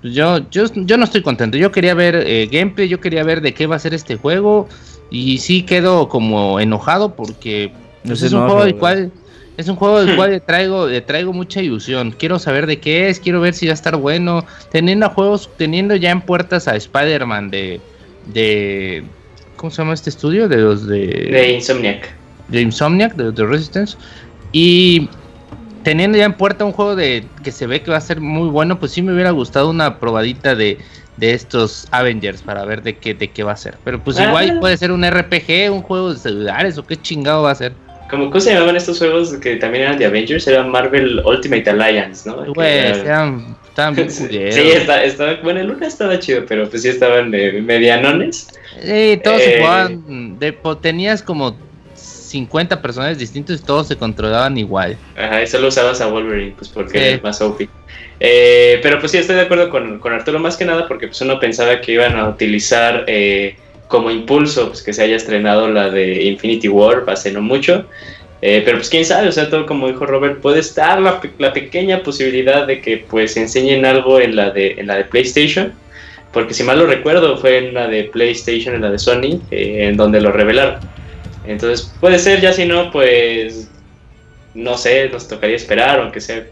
[0.00, 1.58] pues, yo, yo, yo no estoy contento.
[1.58, 4.68] Yo quería ver eh, gameplay, yo quería ver de qué va a ser este juego
[5.10, 7.72] y sí quedo como enojado porque
[8.06, 9.12] pues es, un juego del cual
[9.56, 12.14] es un juego del cual le traigo, le traigo mucha ilusión.
[12.16, 14.44] Quiero saber de qué es, quiero ver si va a estar bueno.
[14.70, 17.80] Teniendo juegos, teniendo ya en puertas a Spider-Man de,
[18.26, 19.04] de.
[19.56, 20.48] ¿Cómo se llama este estudio?
[20.48, 21.06] De los de.
[21.06, 22.14] De Insomniac.
[22.48, 23.96] De Insomniac, de, de Resistance.
[24.52, 25.08] Y
[25.82, 28.48] teniendo ya en puerta un juego de que se ve que va a ser muy
[28.50, 30.78] bueno, pues sí me hubiera gustado una probadita de,
[31.16, 33.78] de estos Avengers para ver de qué, de qué va a ser.
[33.84, 34.60] Pero pues igual ah.
[34.60, 37.72] puede ser un RPG, un juego de celulares o qué chingado va a ser.
[38.08, 40.46] ¿Cómo, se llamaban estos juegos que también eran de Avengers?
[40.46, 42.44] Era Marvel Ultimate Alliance, ¿no?
[42.62, 43.56] Eran,
[43.94, 48.48] bien Sí, estaba, bueno, el uno estaba chido, pero pues sí estaban de medianones.
[48.82, 51.56] Sí, todos se eh, jugaban, de, tenías como
[51.94, 54.96] 50 personajes distintos y todos se controlaban igual.
[55.16, 57.68] Ajá, y solo usabas a Wolverine, pues porque es más OP.
[58.18, 61.20] Eh, pero pues sí, estoy de acuerdo con, con, Arturo, más que nada porque pues
[61.20, 63.04] uno pensaba que iban a utilizar...
[63.06, 63.56] Eh,
[63.88, 67.86] como impulso pues, que se haya estrenado la de Infinity War hace no mucho.
[68.42, 71.52] Eh, pero pues quién sabe, o sea, todo como dijo Robert, puede estar la, la,
[71.54, 75.72] pequeña posibilidad de que pues enseñen algo en la de, en la de PlayStation,
[76.32, 79.86] porque si mal lo recuerdo fue en la de PlayStation, en la de Sony, eh,
[79.88, 80.80] en donde lo revelaron.
[81.46, 83.70] Entonces puede ser, ya si no, pues
[84.54, 86.44] no sé, nos tocaría esperar, aunque sea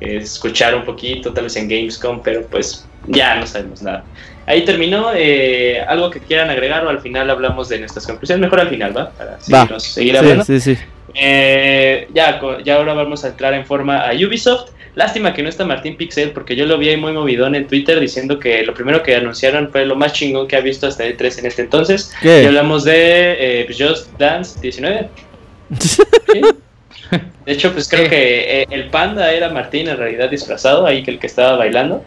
[0.00, 4.04] escuchar un poquito, tal vez en Gamescom, pero pues ya no sabemos nada.
[4.46, 5.10] Ahí terminó.
[5.14, 8.40] Eh, ¿Algo que quieran agregar o al final hablamos de nuestras conclusiones?
[8.40, 9.10] Mejor al final, ¿va?
[9.10, 9.38] Para
[9.80, 10.44] seguir hablando.
[10.44, 10.82] Sí, sí, sí.
[11.14, 14.70] Eh, ya, ya ahora vamos a entrar en forma a Ubisoft.
[14.94, 17.98] Lástima que no está Martín Pixel, porque yo lo vi ahí muy movidón en Twitter
[17.98, 21.38] diciendo que lo primero que anunciaron fue lo más chingón que ha visto hasta E3
[21.38, 22.12] en este entonces.
[22.22, 25.08] Y hablamos de eh, Just Dance 19.
[27.44, 31.18] De hecho, pues creo que el panda era Martín en realidad disfrazado, ahí que el
[31.18, 32.04] que estaba bailando.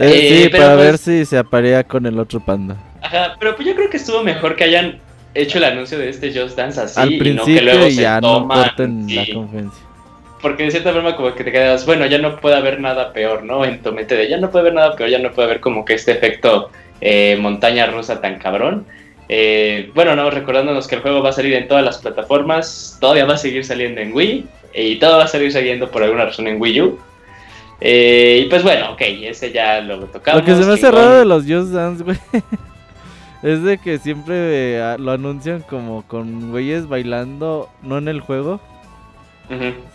[0.00, 2.76] Eh, sí, para ver pues si se aparea con el otro panda.
[3.02, 4.98] Ajá, pero pues yo creo que estuvo mejor que hayan
[5.34, 8.20] hecho el anuncio de este Just Dance así Al principio y no que luego ya
[8.20, 9.84] no corten la conferencia.
[10.40, 13.44] Porque de cierta forma como que te quedas, bueno, ya no puede haber nada peor,
[13.44, 13.62] ¿no?
[13.62, 15.84] En tu mente de ya no puede haber nada peor, ya no puede haber como
[15.84, 16.70] que este efecto
[17.02, 18.86] eh, montaña rusa tan cabrón.
[19.28, 23.26] Eh, bueno, no, recordándonos que el juego va a salir en todas las plataformas, todavía
[23.26, 26.48] va a seguir saliendo en Wii y todo va a seguir saliendo por alguna razón
[26.48, 26.98] en Wii U.
[27.80, 30.40] Eh, y pues bueno, ok, ese ya lo tocamos.
[30.40, 32.18] Lo que se me hace raro de los Just Dance, güey.
[33.42, 34.34] Es de que siempre
[34.76, 38.60] eh, lo anuncian como con güeyes bailando, no en el juego.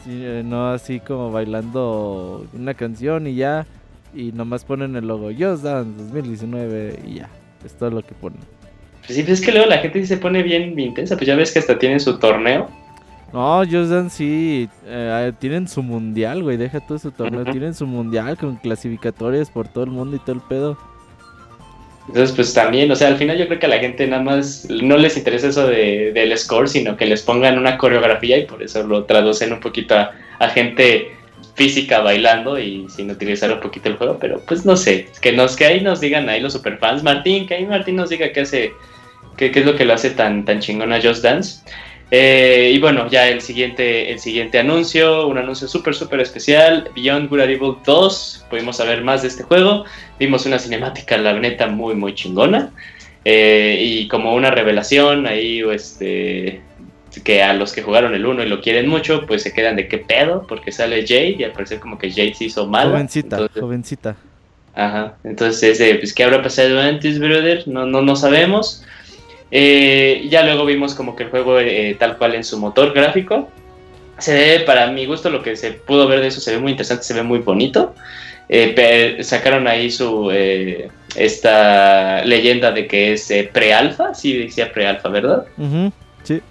[0.07, 3.67] Eh, no así como bailando una canción y ya.
[4.15, 7.29] Y nomás ponen el logo Just Dance 2019 y ya.
[7.63, 8.39] Es todo lo que ponen.
[9.05, 11.15] Pues sí, pues es que luego la gente se pone bien intensa.
[11.15, 12.67] Pues ya ves que hasta tienen su torneo.
[13.35, 17.85] No, Just Dance sí, eh, tienen su mundial, güey, deja todo su torneo, tienen su
[17.85, 20.77] mundial con clasificatorias por todo el mundo y todo el pedo.
[22.07, 24.69] Entonces, pues también, o sea, al final yo creo que a la gente nada más
[24.69, 28.63] no les interesa eso de, del score, sino que les pongan una coreografía y por
[28.63, 31.11] eso lo traducen un poquito a, gente
[31.55, 35.57] física bailando y sin utilizar un poquito el juego, pero pues no sé, que nos
[35.57, 38.71] que ahí nos digan ahí los superfans, Martín, que ahí Martín nos diga qué hace,
[39.35, 41.59] qué, qué es lo que lo hace tan, tan chingón a Just Dance.
[42.11, 47.29] Eh, y bueno, ya el siguiente, el siguiente anuncio, un anuncio súper, súper especial, Beyond
[47.29, 49.85] Good and Evil 2, pudimos saber más de este juego,
[50.19, 52.71] vimos una cinemática, la neta, muy, muy chingona,
[53.23, 56.61] eh, y como una revelación ahí, este,
[57.23, 59.87] que a los que jugaron el 1 y lo quieren mucho, pues se quedan de
[59.87, 62.91] qué pedo, porque sale Jade, y al parecer como que Jade se hizo mal.
[62.91, 64.15] Jovencita, jovencita.
[64.75, 67.67] Ajá, entonces, pues, ¿qué habrá pasado antes, brother?
[67.67, 68.83] No, no, no sabemos.
[69.57, 73.49] Eh, ya luego vimos como que el juego eh, tal cual en su motor gráfico.
[74.17, 76.71] Se ve, para mi gusto, lo que se pudo ver de eso se ve muy
[76.71, 77.95] interesante, se ve muy bonito.
[78.49, 80.29] Eh, sacaron ahí su
[81.15, 85.45] esta leyenda de que es pre-alfa, sí decía pre-alfa, ¿verdad?
[86.23, 86.41] sí.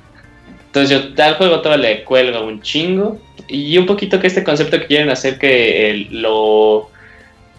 [0.68, 3.20] Entonces yo tal juego todo le cuelga un chingo.
[3.48, 6.88] Y un poquito que este concepto que quieren hacer que lo,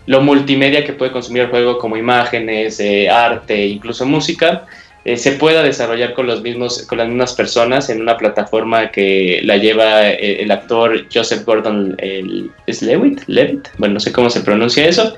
[0.08, 2.81] lo multimedia que puede consumir el juego como imágenes,
[3.12, 4.65] arte, incluso música,
[5.05, 9.39] eh, se pueda desarrollar con los mismos con las mismas personas en una plataforma que
[9.43, 13.21] la lleva eh, el, actor Joseph Gordon el, ¿es Levitt?
[13.27, 13.67] Levitt.
[13.77, 15.15] Bueno no sé cómo se pronuncia eso.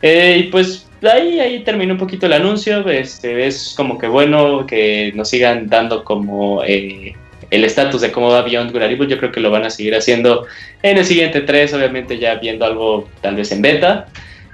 [0.00, 2.88] Eh, y pues ahí ahí terminó un poquito el anuncio.
[2.88, 7.14] Este es como que bueno que nos sigan dando como el
[7.50, 10.46] estatus de cómo va Beyond Good yo creo que lo van a seguir haciendo
[10.82, 14.06] en el siguiente 3 obviamente ya viendo algo tal vez en beta.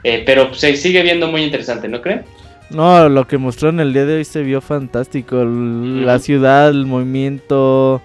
[0.02, 2.24] Pero se sigue viendo muy interesante ¿no creen?
[2.74, 5.44] No, lo que mostraron el día de hoy se vio fantástico.
[5.44, 8.00] La ciudad, el movimiento.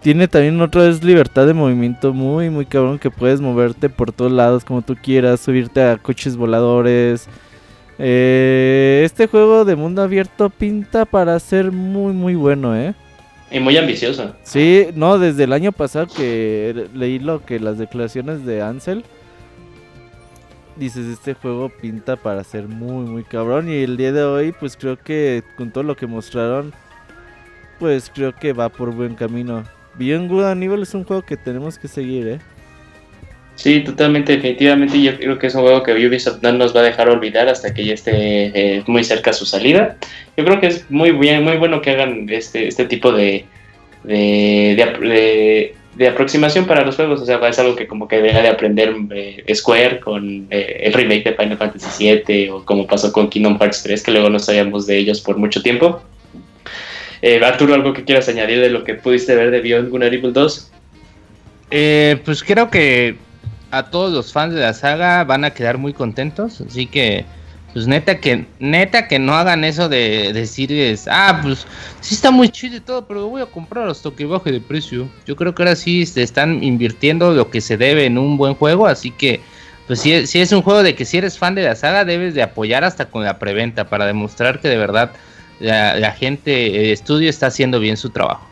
[0.00, 4.32] Tiene también otra vez libertad de movimiento muy, muy cabrón que puedes moverte por todos
[4.32, 7.28] lados como tú quieras, subirte a coches voladores.
[7.98, 12.94] Eh, este juego de mundo abierto pinta para ser muy, muy bueno, ¿eh?
[13.50, 14.34] Y muy ambicioso.
[14.42, 19.04] Sí, no, desde el año pasado que leí lo que las declaraciones de Ansel
[20.80, 23.70] dices, este juego pinta para ser muy, muy cabrón.
[23.70, 26.72] Y el día de hoy, pues creo que con todo lo que mostraron,
[27.78, 29.62] pues creo que va por buen camino.
[29.94, 32.38] Bien Good Aníbal es un juego que tenemos que seguir, ¿eh?
[33.56, 35.00] Sí, totalmente, definitivamente.
[35.02, 37.74] Yo creo que es un juego que Ubisoft no nos va a dejar olvidar hasta
[37.74, 39.96] que ya esté eh, muy cerca su salida.
[40.36, 43.44] Yo creo que es muy bien, muy bueno que hagan este, este tipo de,
[44.04, 45.74] de, de de
[46.08, 49.44] aproximación para los juegos, o sea, es algo que como que deja de aprender eh,
[49.54, 53.82] Square con eh, el remake de Final Fantasy VII o como pasó con Kingdom Hearts
[53.82, 56.02] 3, que luego no sabíamos de ellos por mucho tiempo.
[57.22, 60.32] Eh, Arturo, ¿algo que quieras añadir de lo que pudiste ver de Beyond Good Evil
[60.32, 60.70] 2?
[62.24, 63.14] pues creo que
[63.70, 67.24] a todos los fans de la saga van a quedar muy contentos, así que
[67.72, 71.66] pues neta que, neta que no hagan eso de, decirles, ah, pues
[72.00, 75.08] sí está muy chido y todo, pero voy a comprar hasta que baje de precio.
[75.26, 78.54] Yo creo que ahora sí se están invirtiendo lo que se debe en un buen
[78.54, 79.40] juego, así que
[79.86, 82.34] pues si, si es un juego de que si eres fan de la saga debes
[82.34, 85.12] de apoyar hasta con la preventa para demostrar que de verdad
[85.60, 88.46] la, gente, el estudio está haciendo bien su trabajo.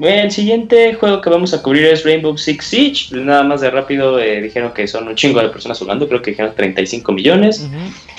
[0.00, 3.16] El siguiente juego que vamos a cubrir es Rainbow Six Siege.
[3.16, 6.30] Nada más de rápido eh, dijeron que son un chingo de personas jugando, creo que
[6.30, 7.68] dijeron 35 millones.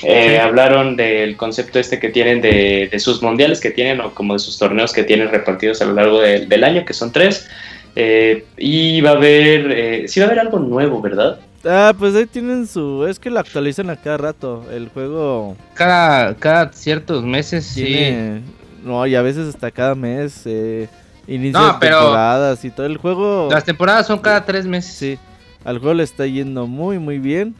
[0.03, 4.39] Eh, hablaron del concepto este que tienen de, sus mundiales que tienen o como de
[4.39, 7.47] sus torneos que tienen repartidos a lo largo del año, que son tres.
[7.95, 11.39] Eh, y va a haber, sí va a haber algo nuevo, ¿verdad?
[11.65, 13.05] Ah, pues ahí tienen su.
[13.07, 14.65] Es que lo actualizan a cada rato.
[14.71, 15.55] El juego.
[15.73, 18.11] Cada, cada ciertos meses, sí.
[18.83, 20.41] No, y a veces hasta cada mes.
[20.45, 20.87] Eh,
[21.35, 22.85] inicia temporadas y todo.
[22.85, 23.49] El juego.
[23.51, 24.93] Las temporadas son cada tres meses.
[24.93, 25.19] Sí.
[25.63, 27.55] Al juego le está yendo muy, muy bien.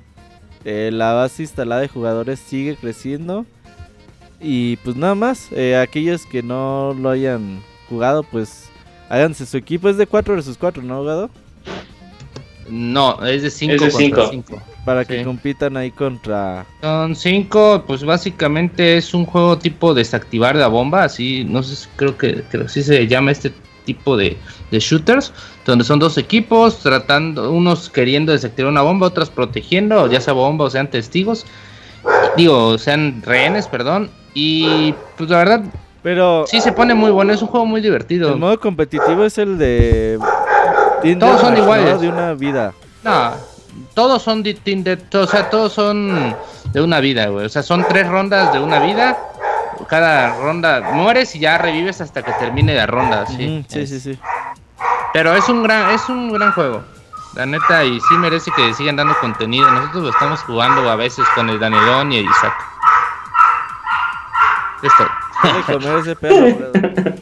[0.64, 3.46] Eh, la base instalada de jugadores sigue creciendo.
[4.40, 5.48] Y pues nada más.
[5.52, 8.70] Eh, aquellos que no lo hayan jugado, pues
[9.10, 9.90] háganse su equipo.
[9.90, 11.30] Es de 4 versus 4, ¿no, jugado?
[12.70, 14.62] No, es de 5 contra 5.
[14.86, 16.66] Para que compitan ahí contra.
[16.82, 22.18] Son 5, pues básicamente es un juego tipo desactivar la bomba, así, no sé, creo
[22.18, 23.54] que, creo que así se llama este
[23.86, 24.38] tipo de,
[24.72, 25.34] shooters,
[25.66, 30.66] donde son dos equipos tratando, unos queriendo desactivar una bomba, otros protegiendo, ya sea bomba
[30.66, 31.46] o sean testigos,
[32.36, 35.64] digo, sean rehenes, perdón, y pues la verdad,
[36.02, 38.34] pero sí se pone muy bueno, es un juego muy divertido.
[38.34, 40.18] El modo competitivo es el de
[41.20, 42.00] todos son iguales.
[42.02, 42.74] De una vida.
[43.04, 43.34] No,
[43.94, 46.36] todos son de, o sea, todos son
[46.74, 47.46] de una vida, güey.
[47.46, 49.18] O sea, son tres rondas de una vida.
[49.88, 53.66] Cada ronda mueres y ya revives hasta que termine la ronda, sí.
[53.68, 54.20] sí, sí, sí.
[55.14, 56.84] Pero es un gran, es un gran juego.
[57.36, 59.70] La neta, y sí merece que sigan dando contenido.
[59.72, 62.54] Nosotros lo estamos jugando a veces con el Danelón y el Isaac.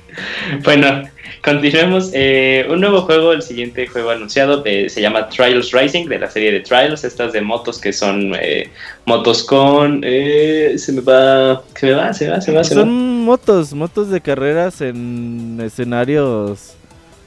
[0.63, 1.03] Bueno,
[1.43, 2.11] Continuemos.
[2.13, 6.29] Eh, un nuevo juego, el siguiente juego anunciado, eh, se llama Trials Rising, de la
[6.29, 8.69] serie de Trials, estas de motos que son eh,
[9.05, 10.01] motos con...
[10.01, 12.63] se me va, se me va, se va, se va.
[12.63, 16.73] Se son motos, motos de carreras en escenarios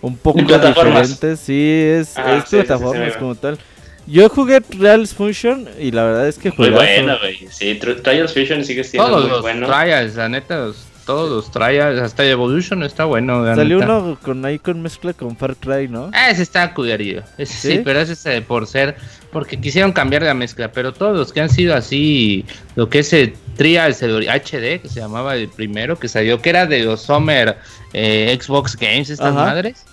[0.03, 1.41] un poco diferentes.
[1.41, 3.59] Sí, es, es plataformas como tal.
[4.07, 6.71] Yo jugué Trials Fusion y la verdad es que jugué.
[6.71, 7.47] Muy bueno, güey.
[7.51, 9.67] Sí, Trials Fusion sigue siendo Todos muy los bueno.
[9.67, 10.73] Trials, la neta,
[11.07, 13.45] todos los trae, hasta Evolution está bueno.
[13.55, 16.11] Salió uno con ahí con mezcla con Far Cry, ¿no?
[16.12, 17.23] Ah, ese está cuidarillo.
[17.45, 17.81] ¿Sí?
[17.85, 18.97] pero ese es eh, por ser,
[19.33, 22.45] porque quisieron cambiar la mezcla, pero todos los que han sido así,
[22.77, 26.67] lo que es el Trials HD, que se llamaba el primero que salió, que era
[26.67, 27.59] de los Summer
[27.93, 29.85] eh, Xbox Games, estas madres.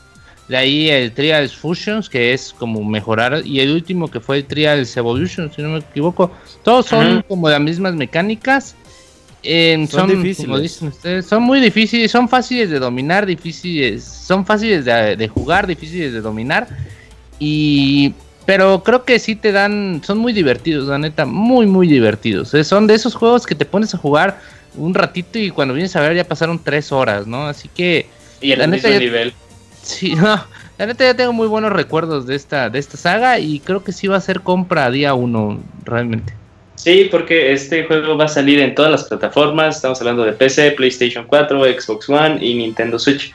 [0.50, 3.44] De ahí el Trials Fusions, que es como mejorar.
[3.46, 6.32] Y el último que fue el Trials Evolution, si no me equivoco.
[6.64, 8.76] Todos son como las mismas mecánicas
[9.90, 10.82] son, difíciles.
[10.82, 16.22] ustedes, son muy difíciles, son fáciles de dominar, difíciles, son fáciles de, jugar, difíciles de
[16.22, 16.68] dominar.
[17.40, 18.14] Y
[18.46, 22.54] pero creo que sí te dan, son muy divertidos, la neta, muy muy divertidos.
[22.64, 24.42] son de esos juegos que te pones a jugar
[24.76, 27.48] un ratito y cuando vienes a ver ya pasaron tres horas, ¿no?
[27.48, 28.08] Así que
[28.42, 29.34] y el mismo nivel.
[29.84, 30.44] Sí, no,
[30.78, 33.92] la neta ya tengo muy buenos recuerdos de esta de esta saga y creo que
[33.92, 36.34] sí va a ser compra día uno realmente.
[36.76, 39.76] Sí, porque este juego va a salir en todas las plataformas.
[39.76, 43.34] Estamos hablando de PC, PlayStation 4, Xbox One y Nintendo Switch.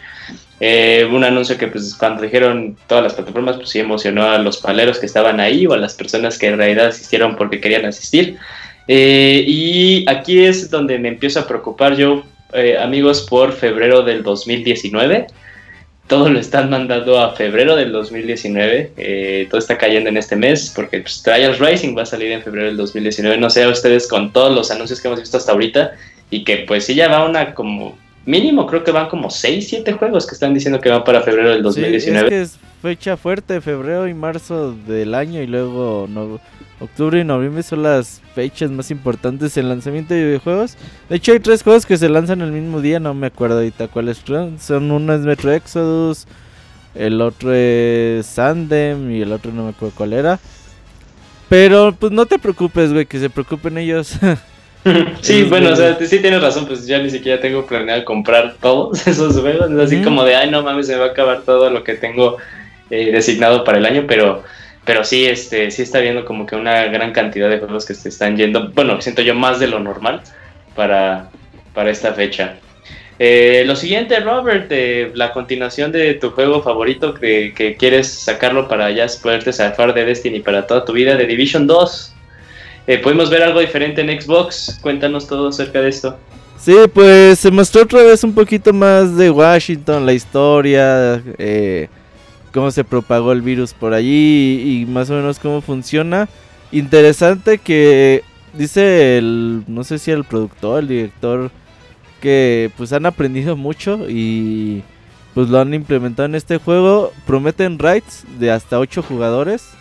[0.60, 4.56] Eh, un anuncio que pues cuando dijeron todas las plataformas pues sí emocionó a los
[4.56, 8.38] paleros que estaban ahí o a las personas que en realidad asistieron porque querían asistir.
[8.88, 14.22] Eh, y aquí es donde me empiezo a preocupar yo, eh, amigos, por febrero del
[14.22, 15.26] 2019
[16.06, 18.92] todo lo están mandando a febrero del 2019.
[18.96, 22.42] Eh, todo está cayendo en este mes porque pues, Trials Rising va a salir en
[22.42, 23.38] febrero del 2019.
[23.38, 25.92] No sé a ustedes con todos los anuncios que hemos visto hasta ahorita
[26.30, 27.96] y que pues sí ya va una como
[28.26, 31.50] mínimo creo que van como 6, 7 juegos que están diciendo que van para febrero
[31.50, 32.00] del 2019.
[32.00, 36.40] Sí, es que es fecha fuerte, febrero y marzo del año y luego no,
[36.80, 40.76] octubre y noviembre son las fechas más importantes en lanzamiento de videojuegos.
[41.08, 43.88] De hecho hay tres juegos que se lanzan el mismo día, no me acuerdo ahorita
[43.88, 44.22] cuáles
[44.58, 44.90] son.
[44.90, 46.26] Uno es Metro Exodus,
[46.94, 50.38] el otro es Sandem y el otro no me acuerdo cuál era.
[51.48, 54.18] Pero pues no te preocupes, güey, que se preocupen ellos.
[55.20, 59.06] sí, bueno, o sea, sí tienes razón, pues ya ni siquiera tengo planeado comprar todos
[59.06, 59.70] esos juegos.
[59.70, 62.36] Es así como de, ay, no mames, se va a acabar todo lo que tengo
[62.90, 64.42] eh, designado para el año, pero
[64.84, 68.10] pero sí, este, sí está viendo como que una gran cantidad de juegos que se
[68.10, 70.20] están yendo, bueno, siento yo más de lo normal
[70.74, 71.30] para,
[71.72, 72.56] para esta fecha.
[73.18, 74.70] Eh, lo siguiente, Robert,
[75.14, 80.04] la continuación de tu juego favorito que, que, quieres sacarlo para ya poderte zafar de
[80.04, 82.14] Destiny para toda tu vida, de Division 2.
[82.86, 84.78] Eh, ¿Podemos ver algo diferente en Xbox?
[84.82, 86.18] Cuéntanos todo acerca de esto.
[86.58, 91.88] Sí, pues se mostró otra vez un poquito más de Washington, la historia, eh,
[92.52, 96.28] cómo se propagó el virus por allí y más o menos cómo funciona.
[96.72, 98.22] Interesante que
[98.54, 101.50] dice el, no sé si el productor, el director,
[102.22, 104.82] que pues han aprendido mucho y
[105.34, 107.12] pues lo han implementado en este juego.
[107.26, 109.73] Prometen raids de hasta 8 jugadores.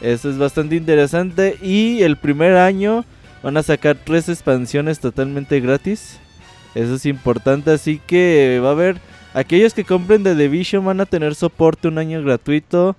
[0.00, 1.56] Eso es bastante interesante.
[1.62, 3.04] Y el primer año
[3.42, 6.18] van a sacar tres expansiones totalmente gratis.
[6.74, 7.70] Eso es importante.
[7.70, 8.96] Así que va a haber...
[9.34, 12.96] Aquellos que compren The Division van a tener soporte un año gratuito.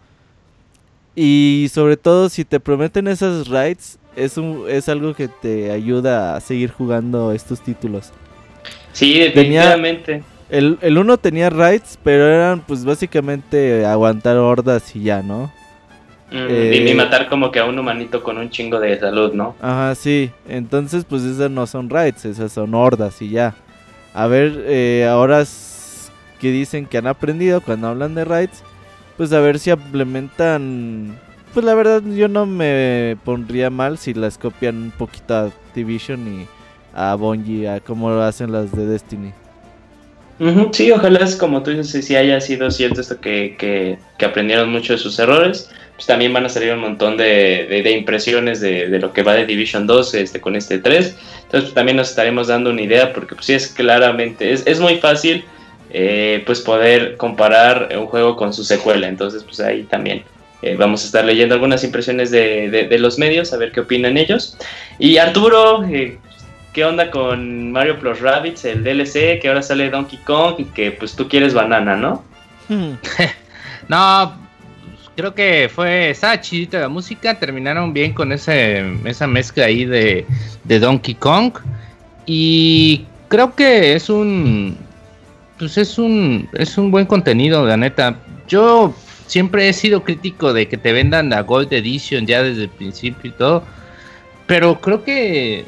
[1.16, 6.36] Y sobre todo si te prometen esas raids, es, un, es algo que te ayuda
[6.36, 8.12] a seguir jugando estos títulos.
[8.94, 10.24] Sí, definitivamente.
[10.50, 15.52] el, el uno tenía raids, pero eran pues básicamente aguantar hordas y ya, ¿no?
[16.32, 19.56] Mm, eh, y matar como que a un humanito con un chingo de salud, ¿no?
[19.62, 20.32] Ajá, sí.
[20.48, 23.56] Entonces, pues esas no son raids, esas son hordas y ya.
[24.14, 25.46] A ver, eh, ahora
[26.40, 28.62] que dicen que han aprendido cuando hablan de raids,
[29.16, 31.18] pues a ver si implementan...
[31.54, 36.42] Pues la verdad yo no me pondría mal si las copian un poquito a Division
[36.42, 36.48] y
[36.94, 39.32] a Bungie, a como lo hacen las de Destiny.
[40.72, 44.72] sí, ojalá es como tú dices, si haya sido cierto esto que, que, que aprendieron
[44.72, 48.88] mucho de sus errores pues también van a salir un montón de, de, impresiones de,
[48.88, 51.18] de, lo que va de Division 2 este, con este 3.
[51.46, 54.98] Entonces también nos estaremos dando una idea porque pues sí es claramente, es, es muy
[54.98, 55.44] fácil
[55.90, 59.08] eh, pues poder comparar un juego con su secuela.
[59.08, 60.24] Entonces pues ahí también
[60.62, 64.18] eh, vamos a estar leyendo algunas impresiones de, de, los medios, a ver qué opinan
[64.18, 64.56] ellos.
[65.00, 66.20] Y Arturo, eh,
[66.74, 70.92] ¿qué onda con Mario Plus Rabbits, el DLC, que ahora sale Donkey Kong y que
[70.92, 72.24] pues tú quieres banana, ¿no?
[73.88, 74.47] no,
[75.18, 80.26] creo que fue, estaba chidita la música, terminaron bien con ese, esa mezcla ahí de,
[80.64, 81.54] de Donkey Kong
[82.28, 84.78] y creo que es un,
[85.58, 88.20] pues es un, es un buen contenido, la neta.
[88.48, 88.94] Yo
[89.26, 93.32] siempre he sido crítico de que te vendan la Gold Edition ya desde el principio
[93.32, 93.64] y todo,
[94.46, 95.66] pero creo que,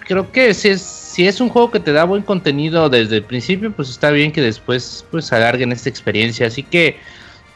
[0.00, 3.22] creo que si es, si es un juego que te da buen contenido desde el
[3.22, 6.98] principio, pues está bien que después pues alarguen esta experiencia, así que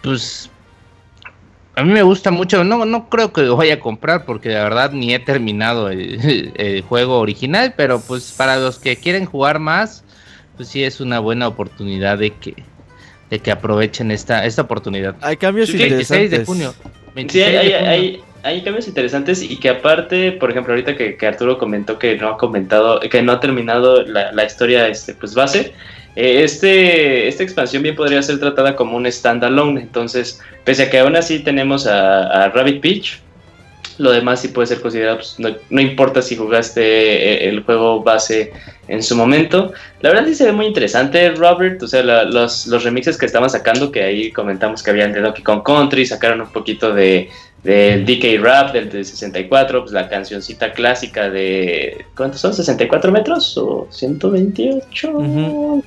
[0.02, 0.50] pues
[1.76, 4.62] a mí me gusta mucho, no, no creo que lo vaya a comprar porque la
[4.62, 10.02] verdad ni he terminado el, juego original, pero pues para los que quieren jugar más,
[10.56, 12.54] pues sí es una buena oportunidad de que,
[13.28, 15.16] de que aprovechen esta, esta oportunidad.
[15.20, 16.30] Hay cambios interesantes.
[16.30, 16.74] de junio.
[17.28, 22.16] sí, hay, hay, cambios interesantes y que aparte, por ejemplo, ahorita que, Arturo comentó que
[22.16, 25.74] no ha comentado, que no ha terminado la, la historia este, pues base,
[26.16, 31.14] este, esta expansión bien podría ser tratada como un standalone, entonces, pese a que aún
[31.14, 33.20] así tenemos a, Rabbit Peach,
[33.98, 38.52] lo demás sí puede ser considerado, pues, no, importa si jugaste eh, el juego base
[38.88, 39.72] en su momento.
[40.00, 43.50] La verdad sí se ve muy interesante, Robert, o sea, los, los, remixes que estaban
[43.50, 47.28] sacando, que ahí comentamos que habían de Donkey Kong Country, sacaron un poquito de,
[47.62, 52.52] del DK Rap del de 64, pues la cancioncita clásica de, ¿cuántos son?
[52.52, 55.82] ¿64 metros o 128?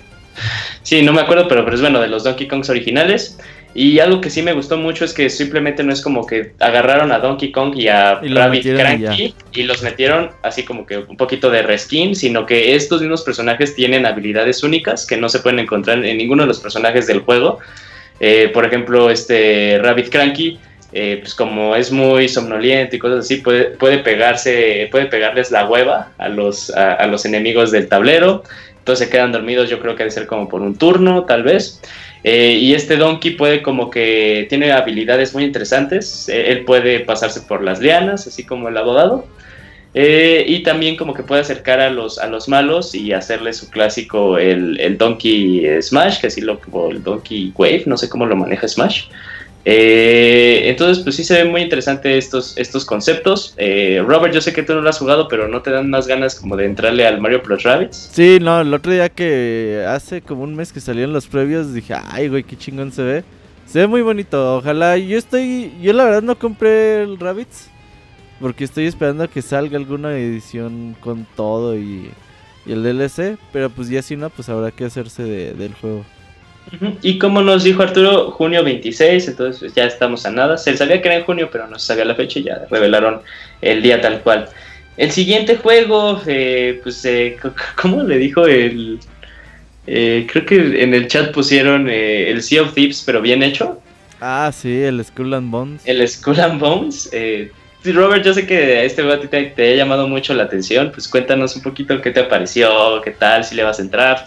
[0.84, 3.38] Sí, no me acuerdo, pero, pero es bueno, de los Donkey Kongs originales.
[3.76, 7.12] Y algo que sí me gustó mucho es que simplemente no es como que agarraron
[7.12, 11.52] a Donkey Kong y a Rabbit Cranky y los metieron así como que un poquito
[11.52, 16.04] de reskin, sino que estos mismos personajes tienen habilidades únicas que no se pueden encontrar
[16.04, 17.60] en ninguno de los personajes del juego.
[18.20, 20.60] Eh, por ejemplo, este Rabbit Cranky,
[20.92, 25.70] eh, pues como es muy somnoliento y cosas así, puede, puede pegarse, puede pegarles la
[25.70, 28.44] hueva a los, a los enemigos del tablero
[28.96, 31.82] se quedan dormidos, yo creo que debe ser como por un turno, tal vez.
[32.24, 36.28] Eh, y este Donkey puede como que tiene habilidades muy interesantes.
[36.30, 39.26] Eh, él puede pasarse por las lianas, así como el abogado.
[39.94, 43.70] Eh, y también como que puede acercar a los, a los malos y hacerle su
[43.72, 46.60] clásico, el, Donkey Smash, que así lo
[46.92, 49.06] el Donkey Wave, no sé cómo lo maneja Smash.
[49.72, 53.54] Eh, entonces, pues sí se ven muy interesantes estos, estos conceptos.
[53.56, 56.08] Eh, Robert, yo sé que tú no lo has jugado, pero ¿no te dan más
[56.08, 58.10] ganas como de entrarle al Mario Plus Rabbids?
[58.12, 61.94] Sí, no, el otro día que hace como un mes que salieron los previos, dije,
[61.94, 63.24] ay, güey, qué chingón se ve.
[63.68, 64.98] Se ve muy bonito, ojalá.
[64.98, 67.70] Yo estoy, yo la verdad no compré el Rabbids,
[68.42, 72.10] porque estoy esperando a que salga alguna edición con todo y,
[72.66, 76.04] el DLC, pero pues ya si no, pues habrá que hacerse del juego.
[77.02, 80.58] Y como nos dijo Arturo, junio 26, entonces pues, ya estamos a nada.
[80.58, 83.22] Se sabía que era en junio, pero no se sabía la fecha y ya revelaron
[83.62, 84.48] el día tal cual.
[84.98, 87.38] El siguiente juego, eh, pues, eh,
[87.76, 89.00] ¿cómo le dijo el...?
[89.88, 93.82] Eh, creo que en el chat pusieron eh, el Sea of Thieves, pero bien hecho.
[94.22, 95.82] Ah, sí, el Skull and Bones.
[95.86, 97.10] El Skull and Bones.
[97.86, 101.56] Robert, yo sé que este juego te, te, ha llamado mucho la atención, pues cuéntanos
[101.56, 104.26] un poquito qué te pareció, qué tal, si le vas a entrar.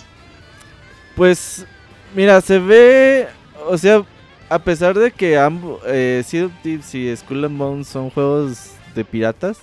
[1.15, 1.67] Pues,
[2.15, 3.29] mira, se ve,
[3.69, 4.05] o sea,
[4.49, 9.05] a pesar de que ambos, eh, of Thieves y Skull and Bones son juegos de
[9.05, 9.59] piratas,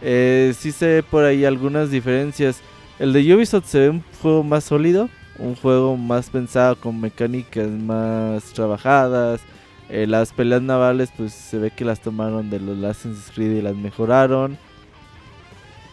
[0.00, 2.60] eh, sí se ve por ahí algunas diferencias.
[2.98, 5.08] El de Ubisoft se ve un juego más sólido,
[5.38, 9.40] un juego más pensado con mecánicas más trabajadas.
[9.88, 13.62] Eh, las peleas navales pues se ve que las tomaron de los Assassin's Creed y
[13.62, 14.58] las mejoraron.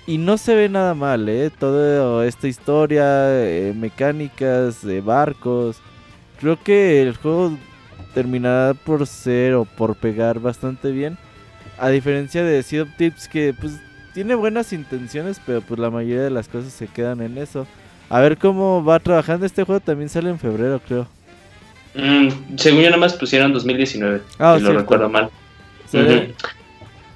[0.07, 1.49] Y no se ve nada mal, ¿eh?
[1.49, 3.03] Toda esta historia,
[3.43, 5.77] eh, mecánicas, de barcos.
[6.39, 7.57] Creo que el juego
[8.13, 11.17] terminará por ser o por pegar bastante bien.
[11.79, 13.79] A diferencia de of Tips que pues
[14.13, 17.65] tiene buenas intenciones, pero pues la mayoría de las cosas se quedan en eso.
[18.09, 21.07] A ver cómo va trabajando este juego, también sale en febrero, creo.
[21.95, 24.21] Mm, según yo, nada más pusieron 2019.
[24.37, 25.29] Ah, si lo recuerdo mal.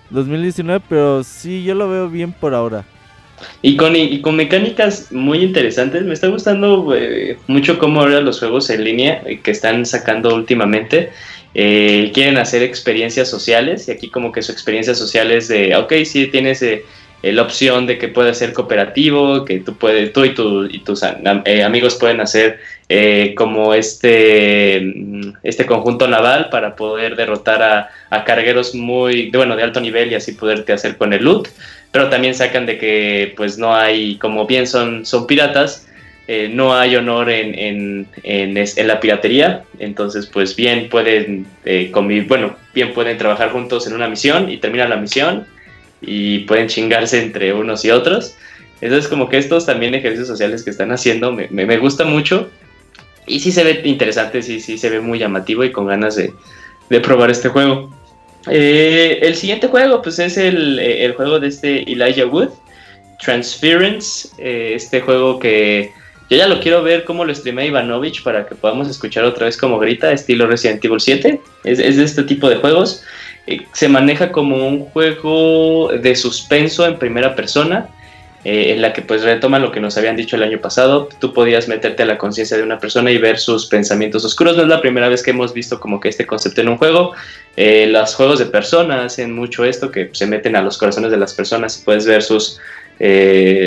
[0.10, 2.86] 2019, pero sí, yo lo veo bien por ahora.
[3.62, 6.04] Y con, y con mecánicas muy interesantes.
[6.04, 10.36] Me está gustando eh, mucho cómo ahora los juegos en línea eh, que están sacando
[10.36, 11.12] últimamente
[11.56, 15.94] eh, quieren hacer experiencias sociales y aquí como que su experiencia social es de, ok,
[16.06, 16.86] sí tienes eh,
[17.22, 21.04] la opción de que puede ser cooperativo, que tú, puedes, tú y, tu, y tus
[21.04, 22.60] amigos pueden hacer
[23.36, 29.64] como este, mm, este conjunto naval para poder derrotar a, a, cargueros muy, bueno, de
[29.64, 31.50] alto nivel y así poderte hacer con el loot,
[31.92, 35.88] pero también sacan de que pues no hay, como bien son, son piratas,
[36.28, 41.92] eh, no hay honor en, la piratería, entonces pues bien pueden eh,
[42.28, 45.48] bueno, bien pueden trabajar juntos en una misión y termina la misión
[46.02, 48.36] y pueden chingarse entre unos y otros.
[48.82, 52.50] Entonces como que estos también ejercicios sociales que están haciendo me, me, gusta mucho
[53.28, 56.34] y sí se ve interesante, sí, sí se ve muy llamativo y con ganas de,
[57.02, 57.94] probar este juego.
[58.50, 62.50] Eh, el siguiente juego pues es el, el, juego de este Elijah Wood,
[63.22, 65.92] Transference, este juego que
[66.30, 69.58] yo ya lo quiero ver cómo lo streamea Ivanovich para que podamos escuchar otra vez
[69.58, 71.42] como grita, estilo Resident Evil 7.
[71.64, 73.04] Es, de este tipo de juegos.
[73.50, 77.90] Eh, se maneja como un juego de suspenso en primera persona,
[78.44, 81.10] eh, en la que pues retoma lo que nos habían dicho el año pasado.
[81.20, 84.56] Tú podías meterte a la conciencia de una persona y ver sus pensamientos oscuros.
[84.56, 87.14] No es la primera vez que hemos visto como que este concepto en un juego.
[87.58, 91.18] Eh, los juegos de persona hacen mucho esto, que se meten a los corazones de
[91.18, 92.60] las personas y puedes ver sus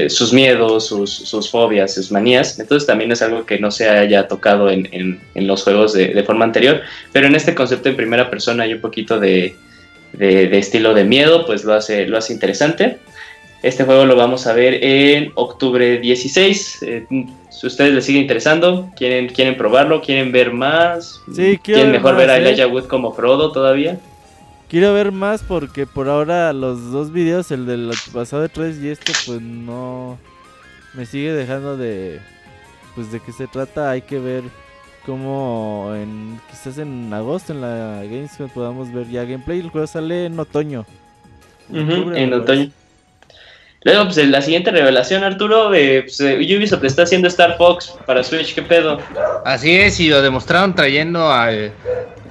[0.08, 2.60] sus miedos, sus, fobias, sus manías.
[2.60, 6.82] Entonces también es algo que no se haya tocado en, los juegos de, forma anterior.
[7.12, 9.56] Pero en este concepto en primera persona hay un poquito de,
[10.18, 12.98] estilo de miedo, pues lo hace, lo hace interesante.
[13.62, 16.82] Este juego lo vamos a ver en octubre 16.
[16.82, 17.06] Eh,
[17.50, 21.20] si ustedes les sigue interesando, quieren, quieren probarlo, quieren ver más,
[21.62, 24.00] quieren mejor ver a Elijah Wood como Frodo todavía.
[24.68, 28.88] Quiero ver más porque por ahora los dos videos, el del pasado de 3 y
[28.88, 30.18] este, pues no
[30.94, 32.20] me sigue dejando de
[32.94, 33.90] pues de qué se trata.
[33.90, 34.42] Hay que ver
[35.06, 39.60] cómo en quizás en agosto en la Gamescom podamos ver ya gameplay.
[39.60, 40.84] El juego sale en otoño.
[41.72, 42.70] en otoño.
[43.84, 48.22] Luego, pues la siguiente revelación, Arturo, eh, pues, eh, Ubisoft está haciendo Star Fox para
[48.22, 49.00] Switch, ¿qué pedo?
[49.44, 51.72] Así es, y lo demostraron trayendo al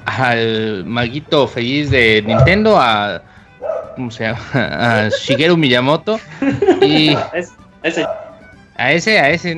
[0.06, 3.22] al maguito feliz de Nintendo, a.
[3.96, 4.40] ¿Cómo se llama?
[4.54, 6.20] A Shigeru Miyamoto.
[6.82, 7.16] Y.
[7.84, 8.06] Ese.
[8.82, 9.52] A ese, a ese,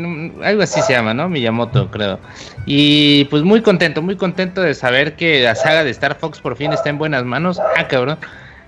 [0.44, 1.30] algo así se llama, ¿no?
[1.30, 2.20] Miyamoto, creo.
[2.66, 6.58] Y pues muy contento, muy contento de saber que la saga de Star Fox por
[6.58, 7.58] fin está en buenas manos.
[7.78, 8.18] Ah, cabrón.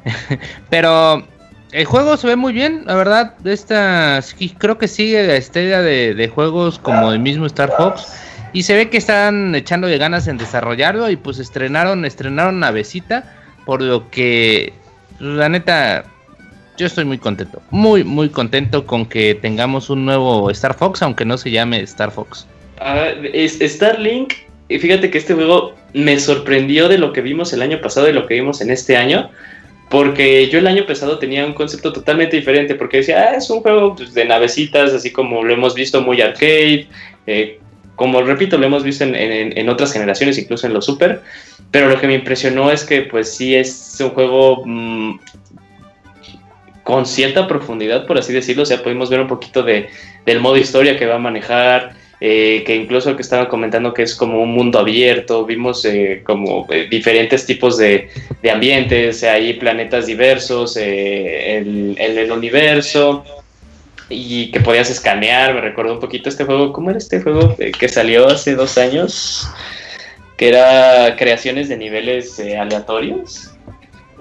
[0.69, 1.27] Pero
[1.73, 3.33] el juego se ve muy bien, la verdad.
[3.43, 4.21] Esta,
[4.57, 8.07] creo que sigue la estrella de, de juegos como el mismo Star Fox.
[8.53, 13.35] Y se ve que están echando de ganas en desarrollarlo y pues estrenaron, estrenaron Navecita,
[13.65, 14.71] por lo que
[15.19, 16.05] la neta
[16.77, 21.25] yo estoy muy contento, muy muy contento con que tengamos un nuevo Star Fox, aunque
[21.25, 22.47] no se llame Star Fox.
[23.61, 24.33] Starlink,
[24.67, 28.27] fíjate que este juego me sorprendió de lo que vimos el año pasado y lo
[28.27, 29.29] que vimos en este año.
[29.89, 33.61] Porque yo el año pasado tenía un concepto totalmente diferente, porque decía, ah, es un
[33.61, 36.87] juego pues, de navecitas, así como lo hemos visto muy arcade,
[37.27, 37.59] eh,
[37.95, 41.21] como repito, lo hemos visto en, otras generaciones, incluso en los Super,
[41.71, 45.19] pero lo que me impresionó es que pues sí es un juego mm,
[46.85, 49.89] con cierta profundidad, por así decirlo, o sea, pudimos ver un poquito de,
[50.23, 54.13] del modo historia que va a manejar, eh, que incluso que estaba comentando que es
[54.13, 58.11] como un mundo abierto, vimos eh, como eh, diferentes tipos de,
[58.53, 63.25] ambientes, hay planetas diversos, en el universo,
[64.07, 67.89] y que podías escanear, me recuerdo un poquito este juego, ¿cómo era este juego que
[67.89, 69.49] salió hace dos años?
[70.37, 73.55] Que era creaciones de niveles aleatorios.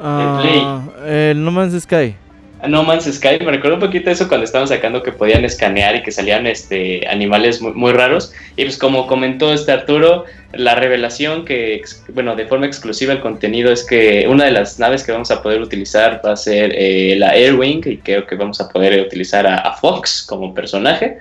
[0.01, 2.24] Ah, el No Man's Sky.
[2.69, 6.03] No Man's Sky, me recuerdo un poquito eso cuando estaban sacando que podían escanear y
[6.03, 8.33] que salían este animales muy, muy, raros.
[8.57, 13.73] Y pues como comentó este Arturo, la revelación que, bueno, de forma exclusiva el contenido
[13.73, 17.17] es que una de las naves que vamos a poder utilizar va a ser eh,
[17.19, 21.19] la Airwing y creo que vamos a poder utilizar a, Fox como personaje.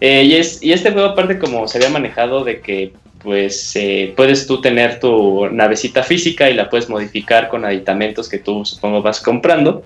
[0.00, 2.92] Eh, y, es, y este juego aparte como se había manejado de que
[3.26, 8.38] pues eh, puedes tú tener tu navecita física y la puedes modificar con aditamentos que
[8.38, 9.82] tú supongo vas comprando.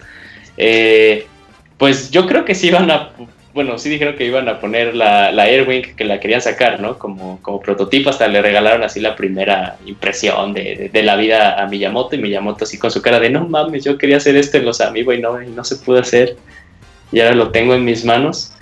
[0.62, 1.26] Eh,
[1.78, 3.12] pues yo creo que sí iban a,
[3.54, 6.98] bueno, sí dijeron que iban a poner la, la Airwing que la querían sacar, ¿no?
[6.98, 11.66] Como, como prototipo, hasta le regalaron así la primera impresión de, de, la vida a
[11.66, 14.66] Miyamoto y Miyamoto así con su cara de no mames, yo quería hacer esto en
[14.66, 16.36] los Amiibo y no, y no se pudo hacer
[17.10, 18.52] y ahora lo tengo en mis manos.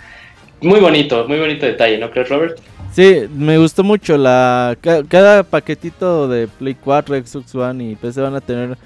[0.61, 2.61] Muy bonito, muy bonito detalle, ¿no crees, Robert?
[2.93, 4.77] Sí, me gustó mucho la
[5.09, 8.79] cada paquetito de Play 4, Xbox One y PC van a tener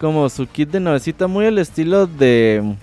[0.00, 2.74] como su kit de navecita muy al estilo de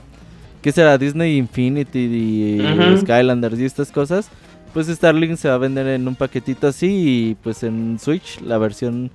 [0.62, 0.98] ¿qué será?
[0.98, 4.30] Disney Infinity y Skylanders y estas cosas.
[4.74, 8.60] Pues Starlink se va a vender en un paquetito así y pues en Switch, la
[8.60, 9.10] versión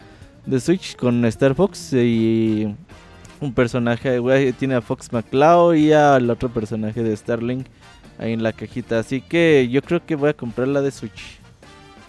[0.46, 2.74] de Switch con Star Fox y
[3.40, 4.20] un personaje,
[4.58, 7.66] tiene a Fox McCloud y al otro personaje de Starlink
[8.18, 8.98] ahí en la cajita.
[8.98, 11.41] Así que yo creo que voy a comprar la de Switch.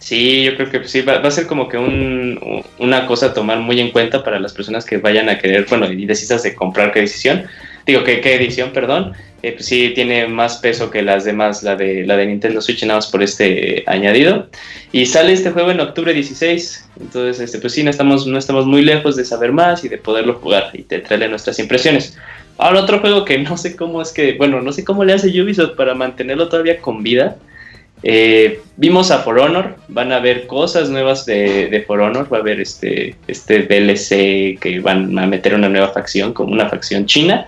[0.04, 3.60] Sí, yo creo que sí, va, a ser como que un, una cosa a tomar
[3.60, 6.92] muy en cuenta para las personas que vayan a querer, bueno, y decisas de comprar
[6.92, 7.46] qué edición.
[7.86, 9.14] Digo, que qué edición, perdón.
[9.42, 12.84] Eh, pues sí, tiene más peso que las demás, la de, la de Nintendo Switch,
[12.84, 14.50] nada más por este añadido.
[14.92, 16.90] Y sale este juego en octubre 16.
[17.00, 20.00] Entonces, este, pues sí, no estamos, no estamos muy lejos de saber más y de
[20.00, 22.18] poderlo jugar y de traerle nuestras impresiones.
[22.58, 25.30] Ahora, otro juego que no sé cómo es que, bueno, no sé cómo le hace
[25.42, 27.38] Ubisoft para mantenerlo todavía con vida
[28.04, 32.38] eh, vimos a For Honor, van a haber cosas nuevas de, de, For Honor, va
[32.38, 37.06] a haber este, este DLC que van a meter una nueva facción, como una facción
[37.06, 37.48] china,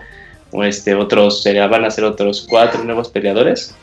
[0.51, 3.75] o este, otros, van a ser otros cuatro nuevos peleadores.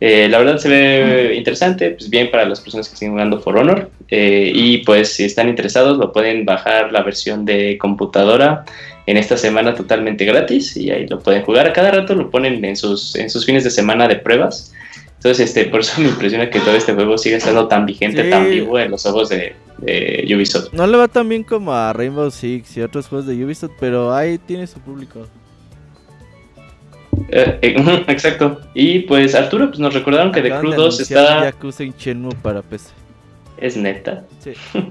[0.00, 3.58] Eh, la verdad se ve interesante, pues bien para las personas que siguen jugando For
[3.58, 3.90] Honor.
[4.08, 8.64] Eh, y pues si están interesados, lo pueden bajar la versión de computadora
[9.06, 11.66] en esta semana totalmente gratis y ahí lo pueden jugar.
[11.68, 14.72] A cada rato lo ponen en sus, en sus fines de semana de pruebas.
[15.20, 18.48] Entonces, este, por eso me impresiona que todo este juego siga estando tan vigente, tan
[18.48, 19.54] vivo en los ojos de,
[20.34, 20.72] Ubisoft.
[20.72, 24.14] No le va tan bien como a Rainbow Six y otros juegos de Ubisoft, pero
[24.14, 25.26] ahí tiene su público.
[27.28, 28.62] Eh, eh, exacto.
[28.72, 31.44] Y pues Arturo, pues nos recordaron que The Crew 2 está...
[31.44, 31.84] Yakuza
[32.40, 32.88] para PC.
[33.58, 34.24] Es neta.
[34.38, 34.52] Sí.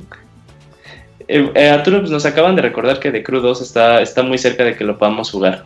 [1.32, 4.64] Eh, Arturo, pues nos acaban de recordar que The Crew 2 está, está muy cerca
[4.64, 5.64] de que lo podamos jugar.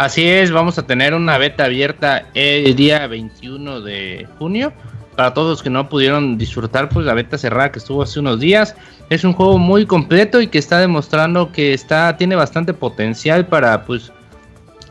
[0.00, 4.72] Así es, vamos a tener una beta abierta el día 21 de junio.
[5.14, 8.40] Para todos los que no pudieron disfrutar, pues la beta cerrada que estuvo hace unos
[8.40, 8.74] días.
[9.10, 13.84] Es un juego muy completo y que está demostrando que está, tiene bastante potencial para,
[13.84, 14.10] pues,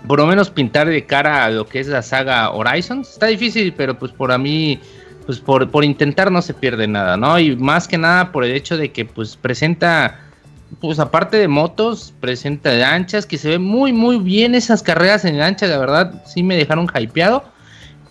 [0.08, 3.00] por lo menos pintar de cara a lo que es la saga Horizon.
[3.00, 4.80] Está difícil, pero pues por a mí,
[5.26, 7.40] pues por, por intentar no se pierde nada, ¿no?
[7.40, 10.20] Y más que nada por el hecho de que, pues, presenta
[10.80, 15.38] pues aparte de motos, presenta lanchas, que se ve muy muy bien esas carreras en
[15.38, 17.44] lancha, la verdad sí me dejaron hypeado.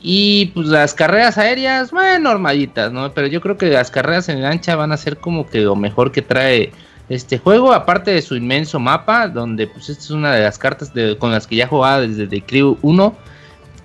[0.00, 3.12] Y pues las carreras aéreas, bueno, normalitas, ¿no?
[3.12, 6.12] Pero yo creo que las carreras en lancha van a ser como que lo mejor
[6.12, 6.72] que trae
[7.08, 10.92] este juego, aparte de su inmenso mapa, donde pues esta es una de las cartas
[11.18, 13.16] con las que ya jugaba desde The Crew 1.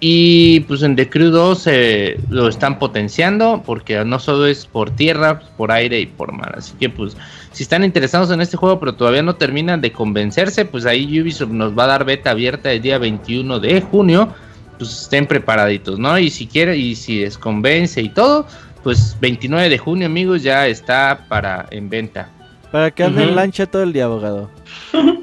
[0.05, 4.91] Y pues en The Crew 2 eh, lo están potenciando, porque no solo es por
[4.91, 6.55] tierra, por aire y por mar.
[6.57, 7.15] Así que pues
[7.53, 11.51] si están interesados en este juego pero todavía no terminan de convencerse, pues ahí Ubisoft
[11.51, 14.33] nos va a dar beta abierta el día 21 de junio.
[14.77, 16.17] Pues estén preparaditos, ¿no?
[16.17, 18.47] Y si quiere, y si les convence y todo,
[18.83, 22.29] pues 29 de junio, amigos, ya está para en venta.
[22.71, 24.49] Para que anden en lancha todo el día, abogado.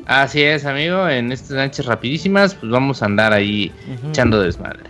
[0.06, 3.72] Así es, amigo, en estas lanchas rapidísimas, pues vamos a andar ahí
[4.08, 4.89] echando desmadre.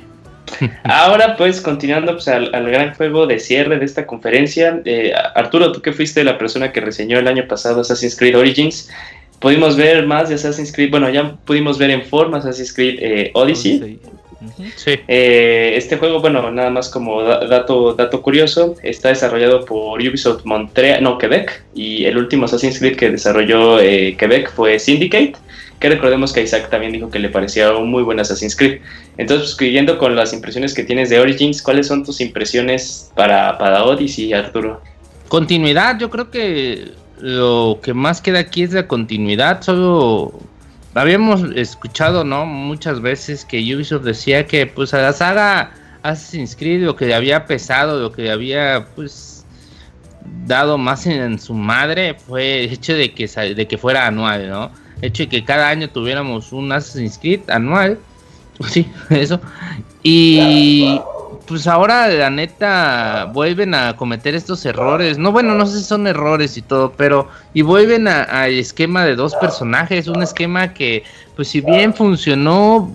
[0.85, 5.81] Ahora, pues, continuando pues, al, gran juego de cierre de esta conferencia, eh, Arturo, tú
[5.83, 8.91] que fuiste la persona que reseñó el año pasado Assassin's Creed Origins,
[9.39, 13.31] pudimos ver más de Assassin's Creed, bueno, ya pudimos ver en forma Assassin's Creed eh,
[13.35, 13.99] Odyssey.
[14.87, 21.03] Eh, este juego, bueno, nada más como dato, dato curioso, está desarrollado por Ubisoft Montreal,
[21.03, 25.35] no, Quebec, y el último Assassin's Creed que desarrolló Quebec fue Syndicate
[25.81, 28.81] que recordemos que Isaac también dijo que le parecía un muy buen Assassin's Creed.
[29.17, 33.85] Entonces, pues, con las impresiones que tienes de Origins, ¿cuáles son tus impresiones para, para
[33.85, 34.83] Odyssey, Arturo?
[35.29, 40.39] Continuidad, yo creo que lo que más queda aquí es la continuidad, solo
[40.95, 42.45] habíamos escuchado, ¿no?
[42.45, 45.73] Muchas veces que Ubisoft decía que pues a la saga
[46.03, 49.47] Assassin's Creed lo que le había pesado, lo que le había pues
[50.47, 54.71] dado más en, su madre fue el hecho de que, de que fuera anual, ¿no?
[55.03, 57.99] Hecho de que cada año tuviéramos un Assassin's Creed anual,
[58.69, 59.41] sí, eso,
[60.03, 61.01] y
[61.51, 65.19] pues ahora la neta vuelven a cometer estos errores.
[65.19, 69.17] No, bueno, no sé si son errores y todo, pero y vuelven al esquema de
[69.17, 71.03] dos personajes, un esquema que
[71.35, 72.95] pues si bien funcionó,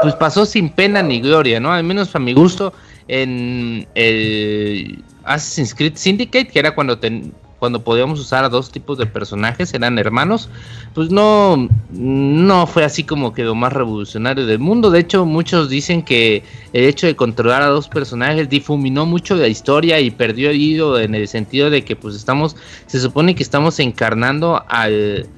[0.00, 1.72] pues pasó sin pena ni gloria, ¿no?
[1.72, 2.72] Al menos para mi gusto
[3.08, 8.98] en el Assassin's Creed Syndicate, que era cuando ten, cuando podíamos usar a dos tipos
[8.98, 10.48] de personajes, eran hermanos,
[10.96, 14.90] pues no, no fue así como que lo más revolucionario del mundo.
[14.90, 16.42] De hecho, muchos dicen que
[16.72, 20.98] el hecho de controlar a dos personajes difuminó mucho la historia y perdió el hilo
[20.98, 22.56] en el sentido de que pues estamos,
[22.88, 25.28] se supone que estamos encarnando al,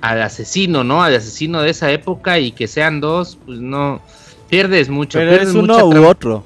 [0.00, 1.02] al asesino, ¿no?
[1.02, 4.00] Al asesino de esa época y que sean dos, pues no,
[4.48, 5.18] pierdes mucho.
[5.18, 6.44] Pero es uno u otro.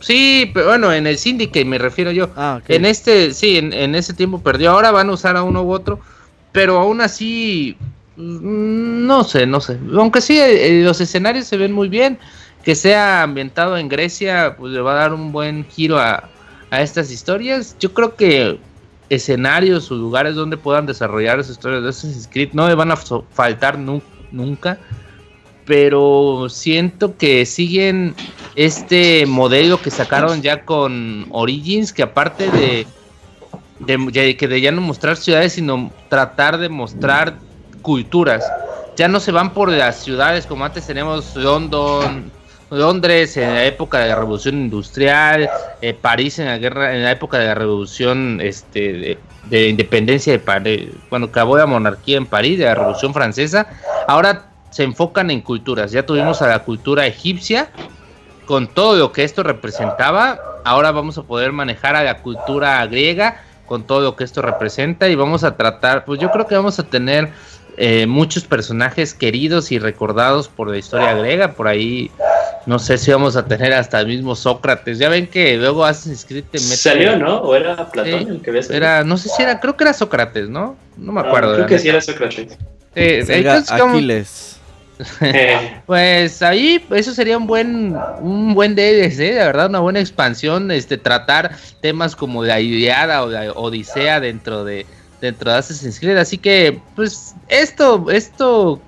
[0.00, 2.30] Sí, pero bueno, en el Syndicate me refiero yo.
[2.36, 4.70] Ah, en este, sí, en, ese tiempo perdió.
[4.70, 6.00] Ahora van a usar a uno u otro.
[6.52, 7.76] Pero aún así,
[8.16, 9.78] mm, no sé, no sé.
[9.94, 12.18] Aunque sí, eh, los escenarios se ven muy bien.
[12.64, 16.28] Que sea ambientado en Grecia, pues le va a dar un buen giro a,
[16.70, 17.76] a estas historias.
[17.78, 18.58] Yo creo que
[19.10, 22.96] escenarios o lugares donde puedan desarrollar esas historias de Assassin's Creed no le van a
[22.96, 24.78] faltar nunca
[25.70, 28.16] pero siento que siguen
[28.56, 32.86] este modelo que sacaron ya con Origins, que aparte de,
[34.36, 37.36] que de ya no mostrar ciudades, sino tratar de mostrar
[37.82, 38.44] culturas.
[38.96, 42.32] Ya no se van por las ciudades como antes tenemos London,
[42.70, 45.48] Londres en la época de la revolución industrial,
[45.82, 49.18] eh, París en la guerra, en la época de la revolución este, de,
[49.48, 53.68] de independencia de París, cuando acabó la monarquía en París, de la revolución francesa.
[54.08, 55.92] Ahora se enfocan en culturas.
[55.92, 57.70] Ya tuvimos a la cultura egipcia
[58.46, 60.38] con todo lo que esto representaba.
[60.64, 65.08] Ahora vamos a poder manejar a la cultura griega con todo lo que esto representa
[65.08, 67.28] y vamos a tratar, pues yo creo que vamos a tener
[67.76, 71.52] eh, muchos personajes queridos y recordados por la historia griega.
[71.52, 72.10] Por ahí,
[72.66, 74.98] no sé si vamos a tener hasta el mismo Sócrates.
[74.98, 77.38] Ya ven que luego haces escrito Salió, ¿no?
[77.38, 78.68] ¿O era Platón el que ves?
[78.70, 80.76] Era, no sé si era, creo que era Sócrates, ¿no?
[80.96, 81.54] No me acuerdo.
[81.54, 82.58] creo que sí era Sócrates.
[82.94, 84.59] Eh, Aquiles.
[85.86, 90.98] pues ahí eso sería un buen un buen DLC, la verdad, una buena expansión, este
[90.98, 94.86] tratar temas como la Iliada o la Odisea dentro de
[95.20, 98.80] dentro de Assassin's Creed, así que pues esto esto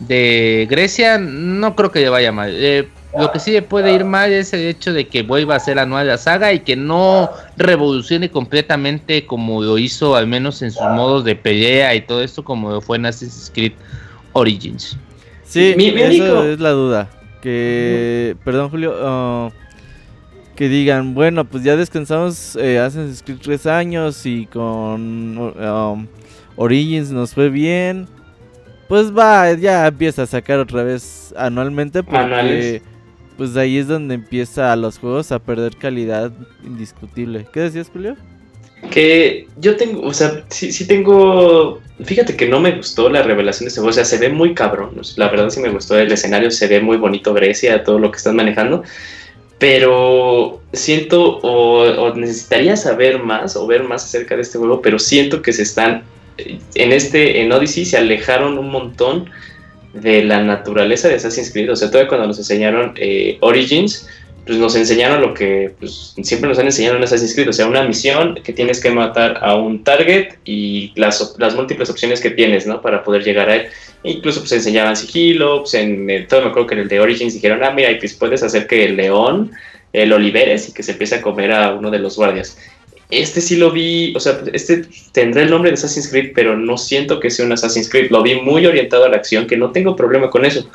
[0.00, 2.50] de Grecia no creo que le vaya mal.
[2.52, 5.60] Eh, lo que sí le puede ir mal es el hecho de que vuelva a
[5.60, 10.72] ser anual la saga y que no revolucione completamente como lo hizo al menos en
[10.72, 13.72] sus modos de pelea y todo esto como lo fue en Assassin's Creed
[14.32, 14.98] Origins.
[15.54, 17.10] Sí, eso es la duda.
[17.40, 19.52] Que, perdón Julio, uh,
[20.56, 23.06] que digan, bueno, pues ya descansamos eh, hace
[23.40, 26.06] tres años y con um,
[26.56, 28.08] Origins nos fue bien.
[28.88, 32.82] Pues va, ya empieza a sacar otra vez anualmente porque
[33.36, 36.32] pues ahí es donde empieza los juegos a perder calidad
[36.64, 37.46] indiscutible.
[37.52, 38.16] ¿Qué decías, Julio?
[38.90, 41.80] Que yo tengo, o sea, sí, sí tengo.
[42.04, 43.90] Fíjate que no me gustó la revelación de este juego.
[43.90, 45.00] O sea, se ve muy cabrón.
[45.16, 48.18] La verdad sí me gustó el escenario, se ve muy bonito Grecia, todo lo que
[48.18, 48.82] están manejando.
[49.58, 55.42] Pero siento, o, necesitaría saber más, o ver más acerca de este juego, pero siento
[55.42, 56.02] que se están.
[56.36, 59.30] En este, en Odyssey se alejaron un montón
[59.92, 61.70] de la naturaleza de Assassin's Creed.
[61.70, 64.08] O sea, todavía cuando nos enseñaron eh, Origins
[64.46, 67.66] pues nos enseñaron lo que pues, siempre nos han enseñado en Assassin's Creed, o sea,
[67.66, 72.30] una misión que tienes que matar a un target y las, las múltiples opciones que
[72.30, 72.82] tienes, ¿no?
[72.82, 73.66] Para poder llegar a él.
[74.02, 77.64] incluso pues enseñaban sigilo, pues en todo me acuerdo que en el de Origins dijeron,
[77.64, 79.52] ah, mira, pues puedes hacer que el león
[79.94, 82.58] eh, lo liberes y que se empiece a comer a uno de los guardias.
[83.10, 86.76] Este sí lo vi, o sea, este tendrá el nombre de Assassin's Creed, pero no
[86.76, 88.10] siento que sea un Assassin's Creed.
[88.10, 90.68] Lo vi muy orientado a la acción, que no tengo problema con eso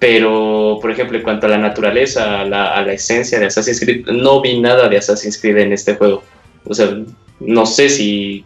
[0.00, 4.40] pero, por ejemplo, en cuanto a la naturaleza, a la, esencia de Assassin's Creed, no
[4.40, 6.24] vi nada de Assassin's Creed en este juego.
[6.64, 6.98] O sea,
[7.38, 8.44] no sé si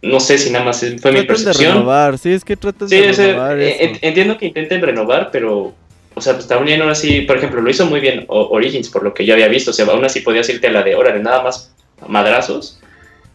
[0.00, 1.72] no sé si nada más fue mi percepción.
[1.72, 3.58] De renovar, sí, es que tratan de renovar.
[3.58, 5.74] Eh, entiendo que intenten renovar, pero,
[6.14, 9.12] o sea, pues está uniendo así, por ejemplo, lo hizo muy bien Origins, por lo
[9.12, 9.72] que yo había visto.
[9.72, 11.74] O sea, aún así podías irte a la de hora de nada más
[12.06, 12.78] madrazos,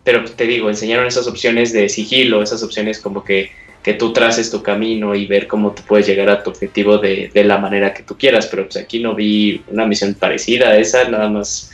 [0.06, 3.52] pero te digo, enseñaron esas opciones de sigilo, esas opciones como que
[3.84, 7.32] que tú traces tu camino y ver cómo tú puedes llegar a tu objetivo de,
[7.34, 11.10] la manera que tú quieras, pero pues aquí no vi una misión parecida a esa,
[11.10, 11.72] nada más,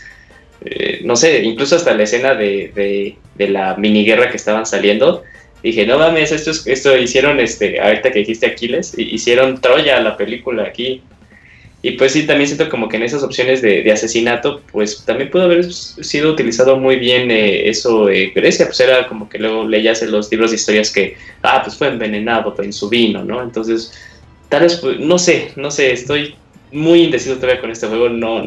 [0.64, 5.24] eh, no sé, incluso hasta la escena de, de, la mini guerra que estaban saliendo,
[5.62, 10.64] dije, no mames, esto, esto hicieron, este, ahorita que dijiste Aquiles, hicieron Troya la película
[10.64, 11.04] aquí,
[11.82, 15.44] Y pues sí, también siento como que en esas opciones de, asesinato, pues también pudo
[15.44, 20.02] haber sido utilizado muy bien eh, eso eh, Grecia, pues era como que luego leías
[20.02, 23.44] en los libros de historias que, ah, pues fue envenenado en su vino, ¿no?
[23.44, 23.94] Entonces,
[24.50, 26.36] tal vez, pues, no sé, no sé, estoy
[26.72, 28.44] muy indeciso todavía con este juego, no,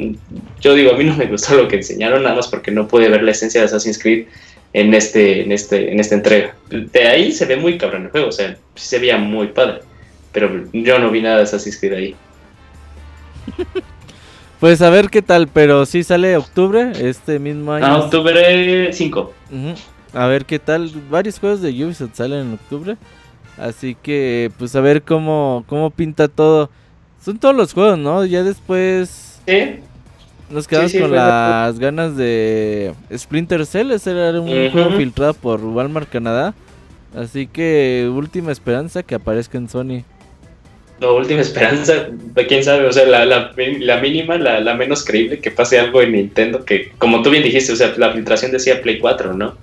[0.61, 3.09] yo digo, a mí no me gustó lo que enseñaron, nada más porque no pude
[3.09, 4.27] ver la esencia de Assassin's Creed
[4.73, 6.57] en, este, en, este, en esta entrega.
[6.69, 9.81] De ahí se ve muy cabrón el juego, o sea, se veía muy padre,
[10.33, 12.17] pero yo no vi nada de Assassin's Creed ahí.
[14.61, 17.87] Pues a ver qué tal, pero sí sale octubre, este mismo año.
[17.87, 19.33] Ah, octubre 5.
[20.13, 22.99] A ver qué tal, varios juegos de Ubisoft salen en octubre.
[23.57, 26.69] Así que pues a ver cómo, cómo pinta todo.
[27.25, 28.27] Son todos los juegos, ¿no?
[28.27, 29.41] Ya después...
[30.51, 33.93] Nos quedamos con las ganas de Splinter Cell.
[33.93, 36.53] Ese era un juego filtrado por Walmart Canadá.
[37.17, 40.05] Así que última esperanza que aparezca en Sony
[41.01, 42.09] la última esperanza,
[42.49, 46.65] quién sabe, o sea, la, la, mínima, la, menos creíble que pase algo en Nintendo,
[46.65, 49.57] que como tú bien dijiste, o sea, la filtración decía Play 4, ¿no?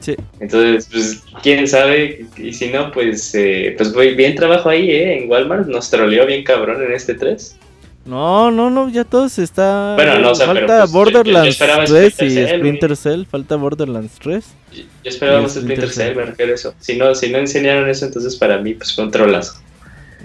[0.00, 0.14] sí.
[0.38, 5.18] Entonces, pues, quién sabe, y si no, pues, eh, pues bien trabajo ahí, ¿eh?
[5.18, 7.58] En Walmart nos troleó bien cabrón en este 3.
[8.04, 9.94] No, no, no, ya todos está.
[9.96, 14.44] Bueno, no, o sea, falta pues, Borderlands 3 y Splinter Cell, falta Borderlands 3.
[14.72, 16.74] Yo, esperaba más Splinter Cell, me refiero a eso.
[16.78, 19.60] Si no, si no enseñaron eso, entonces para mí, pues fue un trolazo.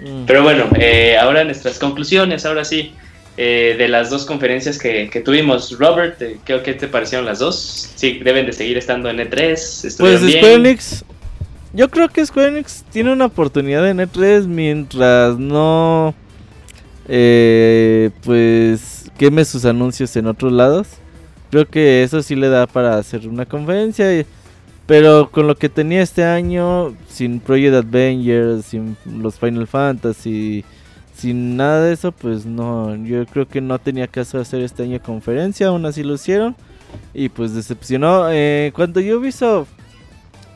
[0.02, 0.24] Mm.
[0.26, 2.92] Pero bueno, eh, ahora nuestras conclusiones, ahora sí,
[3.36, 5.78] eh, de las dos conferencias que, tuvimos.
[5.78, 7.92] Robert, eh, ¿qué, te parecieron las dos?
[7.94, 9.96] Sí, deben de seguir estando en E3.
[9.98, 11.04] Pues Square Enix,
[11.72, 16.14] yo creo que Square Enix tiene una oportunidad en E3 mientras no,
[17.06, 20.88] pues, queme sus anuncios en otros lados.
[21.50, 24.18] Creo que eso sí le da para hacer una conferencia.
[24.18, 24.26] Y,
[24.86, 30.64] pero con lo que tenía este año, sin Project Avengers, sin los Final Fantasy,
[31.14, 35.00] sin nada de eso, pues no, yo creo que no tenía caso hacer este año
[35.00, 36.56] conferencia, aún así lo hicieron.
[37.14, 38.26] Y pues decepcionó.
[38.30, 39.66] Eh, cuando yo eso,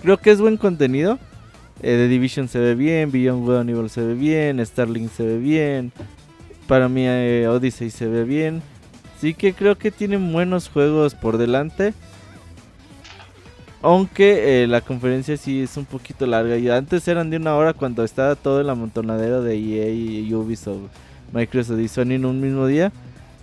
[0.02, 1.18] creo que es buen contenido.
[1.82, 5.38] Eh, The Division se ve bien, Beyond Good Evil se ve bien, Starlink se ve
[5.38, 5.92] bien.
[6.66, 8.62] Para mí eh, Odyssey se ve bien.
[9.20, 11.94] Sí que creo que tienen buenos juegos por delante.
[13.86, 16.56] Aunque eh, la conferencia sí es un poquito larga.
[16.56, 20.90] Y antes eran de una hora cuando estaba todo el amontonadero de EA y Ubisoft,
[21.32, 22.90] Microsoft y Sony en un mismo día.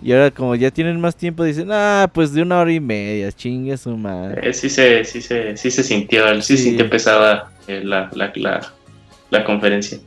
[0.01, 3.31] Y ahora como ya tienen más tiempo dicen, ah, pues de una hora y media,
[3.31, 4.49] chingue su madre.
[4.49, 6.63] Eh, sí, se, sí, se, sí se sintió, sí, sí.
[6.65, 8.73] sintió pesada eh, la, la,
[9.29, 9.99] la, conferencia.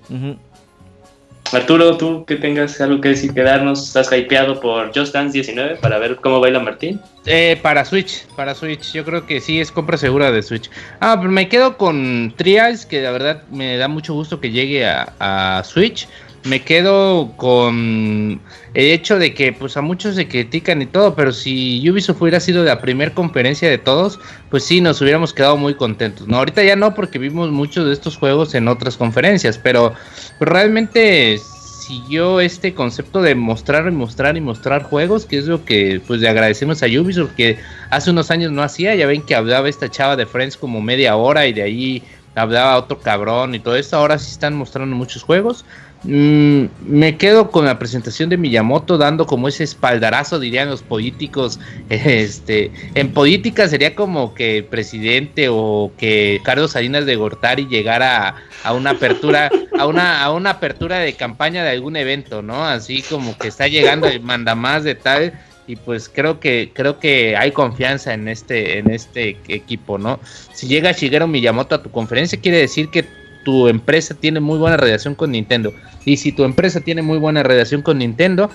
[1.53, 5.77] Arturo, tú que tengas algo que decir, que darnos, estás hypeado por Just Dance 19
[5.77, 7.01] para ver cómo baila Martín.
[7.25, 10.71] Eh, para Switch, para Switch, yo creo que sí es compra segura de Switch.
[11.01, 14.85] Ah, pero me quedo con Trials, que la verdad me da mucho gusto que llegue
[14.87, 16.09] a, Switch.
[16.47, 18.41] Me quedo con
[18.75, 22.41] el hecho de que pues a muchos se critican y todo, pero si Ubisoft hubiera
[22.41, 24.21] sido la primera conferencia de todos,
[24.51, 26.29] pues sí, nos hubiéramos quedado muy contentos.
[26.29, 29.93] No, ahorita ya no, porque vimos muchos de estos juegos en otras conferencias, pero
[30.39, 31.39] pues, realmente
[31.87, 36.21] siguió este concepto de mostrar y mostrar y mostrar juegos, que es lo que pues
[36.21, 37.59] le agradecemos a Ubisoft, que
[37.91, 41.17] hace unos años no hacía, ya ven que hablaba esta chava de Friends como media
[41.17, 42.03] hora y de ahí
[42.37, 45.65] hablaba otro cabrón y todo esto, ahora sí están mostrando muchos juegos.
[46.03, 51.59] Mm, me quedo con la presentación de Miyamoto dando como ese espaldarazo, dirían los políticos.
[51.89, 58.37] Este, en política sería como que el presidente o que Carlos Salinas de Gortari llegara
[58.63, 62.65] a, una apertura, a una, a una apertura de campaña de algún evento, ¿no?
[62.65, 65.33] Así como que está llegando el más de tal
[65.67, 70.21] y pues creo que creo que hay confianza en este en este equipo, ¿no?
[70.53, 73.05] Si llega Shigeru Miyamoto a tu conferencia quiere decir que
[73.47, 75.73] tu empresa tiene muy buena relación con Nintendo.
[76.05, 78.51] Y si tu empresa tiene muy buena relación con Nintendo,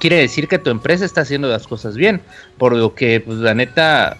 [0.00, 2.20] quiere decir que tu empresa está haciendo las cosas bien.
[2.58, 4.18] Por lo que, pues la neta,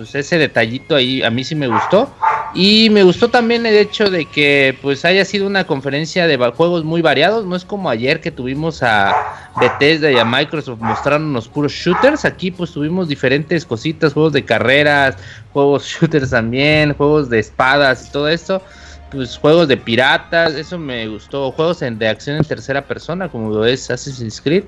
[0.00, 2.10] pues ese detallito ahí a mí sí me gustó.
[2.54, 6.84] Y me gustó también el hecho de que pues haya sido una conferencia de juegos
[6.84, 7.44] muy variados.
[7.44, 9.14] No es como ayer que tuvimos a
[9.60, 12.24] Bethesda y a Microsoft mostrándonos puros shooters.
[12.24, 15.18] Aquí pues tuvimos diferentes cositas, juegos de carreras,
[15.52, 18.62] juegos shooters también, juegos de espadas y todo esto
[19.10, 23.90] pues juegos de piratas, eso me gustó, juegos de acción en tercera persona como es
[23.90, 24.62] Assassin's Creed.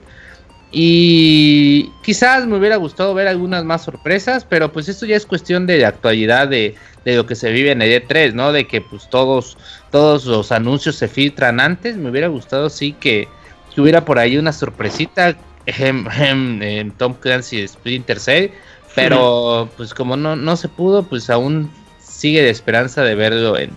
[0.75, 5.67] Y quizás me hubiera gustado ver algunas más sorpresas, pero pues esto ya es cuestión
[5.67, 8.53] de actualidad de, lo que se vive en el E3, ¿no?
[8.53, 9.59] De que pues todos,
[9.91, 11.99] todos los anuncios se filtran antes.
[11.99, 13.29] Me hubiera gustado sí que,
[13.77, 18.51] hubiera por ahí una sorpresita en, Tom Clancy Splinter Cell,
[18.95, 23.73] pero pues como no, no se pudo, pues aún sigue de esperanza de verlo en,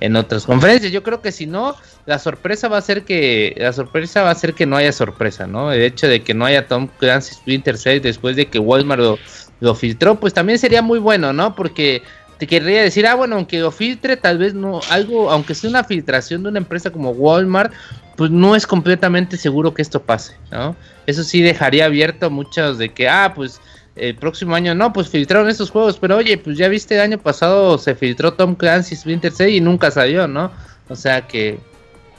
[0.00, 0.92] en otras conferencias.
[0.92, 1.74] Yo creo que si no,
[2.06, 5.46] la sorpresa va a ser que la sorpresa va a ser que no haya sorpresa,
[5.46, 5.72] ¿no?
[5.72, 9.18] El hecho de que no haya Tom Clancy's Splinter Cell después de que Walmart lo,
[9.60, 11.54] lo filtró, pues también sería muy bueno, ¿no?
[11.54, 12.02] Porque
[12.38, 15.84] te querría decir, ah, bueno, aunque lo filtre, tal vez no, algo, aunque sea una
[15.84, 17.72] filtración de una empresa como Walmart,
[18.16, 20.76] pues no es completamente seguro que esto pase, ¿no?
[21.06, 23.60] Eso sí dejaría abierto muchos de que, ah, pues
[23.96, 27.18] el próximo año no, pues filtraron estos juegos, pero oye, pues ya viste el año
[27.18, 30.52] pasado se filtró Tom Clancy's Splinter Cell y nunca salió, ¿no?
[30.88, 31.58] O sea que,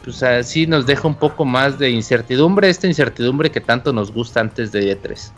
[0.04, 4.40] pues así nos deja un poco más de incertidumbre, esta incertidumbre que tanto nos gusta
[4.42, 5.32] antes de E3.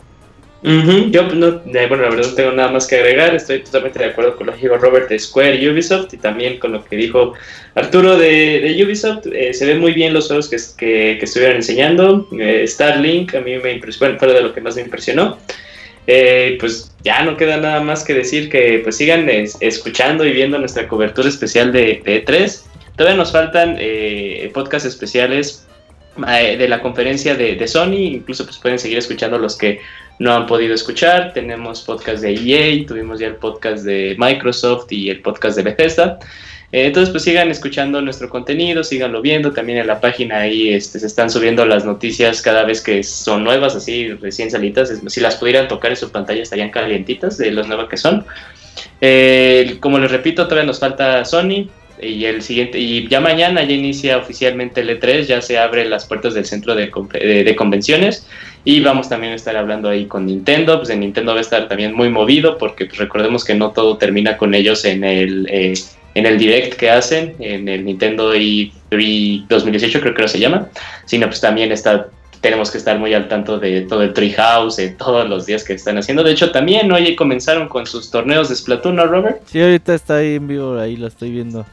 [0.62, 3.34] Yo, no, bueno, la verdad no tengo nada más que agregar.
[3.34, 6.58] Estoy totalmente de acuerdo con lo que dijo Robert de Square y Ubisoft y también
[6.58, 7.32] con lo que dijo
[7.74, 9.26] Arturo de, Ubisoft.
[9.32, 12.28] Eh, se ven muy bien los juegos que, estuvieron enseñando.
[12.38, 15.38] Eh, Starlink a mí me impresionó, fue de lo que más me impresionó.
[16.12, 20.58] Eh, pues ya no queda nada más que decir que pues sigan escuchando y viendo
[20.58, 22.62] nuestra cobertura especial de, de E3.
[22.96, 23.78] Todavía nos faltan
[24.52, 25.68] podcasts especiales
[26.16, 29.80] de la conferencia de, de, Sony, incluso pues pueden seguir escuchando los que
[30.18, 31.32] no han podido escuchar.
[31.32, 36.18] Tenemos podcast de EA, tuvimos ya el podcast de Microsoft y el podcast de Bethesda.
[36.72, 39.52] Eh, entonces, pues sigan escuchando nuestro contenido, síganlo viendo.
[39.52, 43.42] También en la página ahí este, se están subiendo las noticias cada vez que son
[43.44, 44.92] nuevas, así recién salidas.
[45.06, 48.24] Si las pudieran tocar en su pantalla, estarían calientitas de las nuevas que son.
[49.00, 51.68] Eh, como les repito, todavía nos falta Sony
[52.02, 56.06] y el siguiente y ya mañana ya inicia oficialmente el E3, ya se abren las
[56.06, 56.90] puertas del centro de,
[57.44, 58.26] de, convenciones
[58.64, 61.68] y vamos también a estar hablando ahí con Nintendo, pues en Nintendo va a estar
[61.68, 65.74] también muy movido porque pues, recordemos que no todo termina con ellos en el eh,
[66.14, 70.68] en el direct que hacen en el Nintendo E3 2018 creo que se llama,
[71.04, 72.08] sino pues también está
[72.40, 75.74] tenemos que estar muy al tanto de todo el Treehouse, de todos los días que
[75.74, 76.22] están haciendo.
[76.22, 79.42] De hecho, también hoy comenzaron con sus torneos de Splatoon, ¿no, Robert?
[79.44, 81.66] Sí, ahorita está ahí en vivo, ahí lo estoy viendo.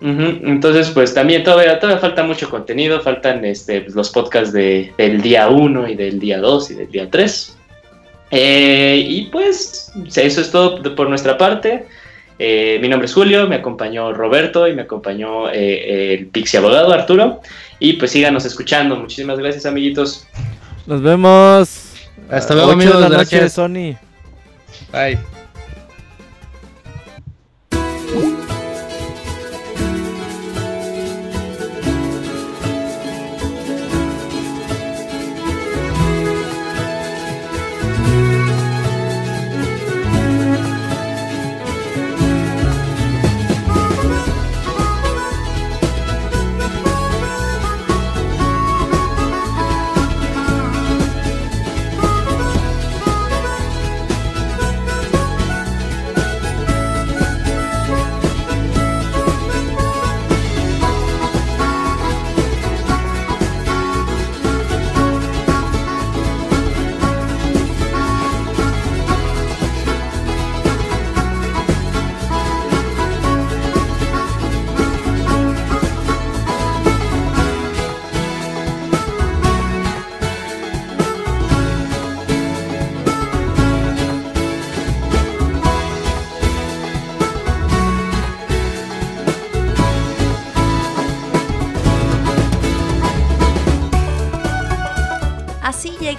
[0.00, 5.22] Entonces, pues también todavía, todavía falta mucho contenido, faltan este, pues, los podcasts de, del
[5.22, 7.56] día 1 y del día 2 y del día 3.
[8.30, 11.86] Eh, y pues eso es todo por nuestra parte.
[12.38, 16.92] Eh, mi nombre es Julio, me acompañó Roberto y me acompañó eh, el Pixie Abogado
[16.92, 17.40] Arturo.
[17.78, 18.96] Y pues síganos escuchando.
[18.96, 20.26] Muchísimas gracias, amiguitos.
[20.86, 21.92] Nos vemos.
[22.30, 23.10] Hasta luego, amigos.
[23.10, 23.52] Gracias.
[23.52, 23.96] Sony.
[24.92, 25.35] Bye.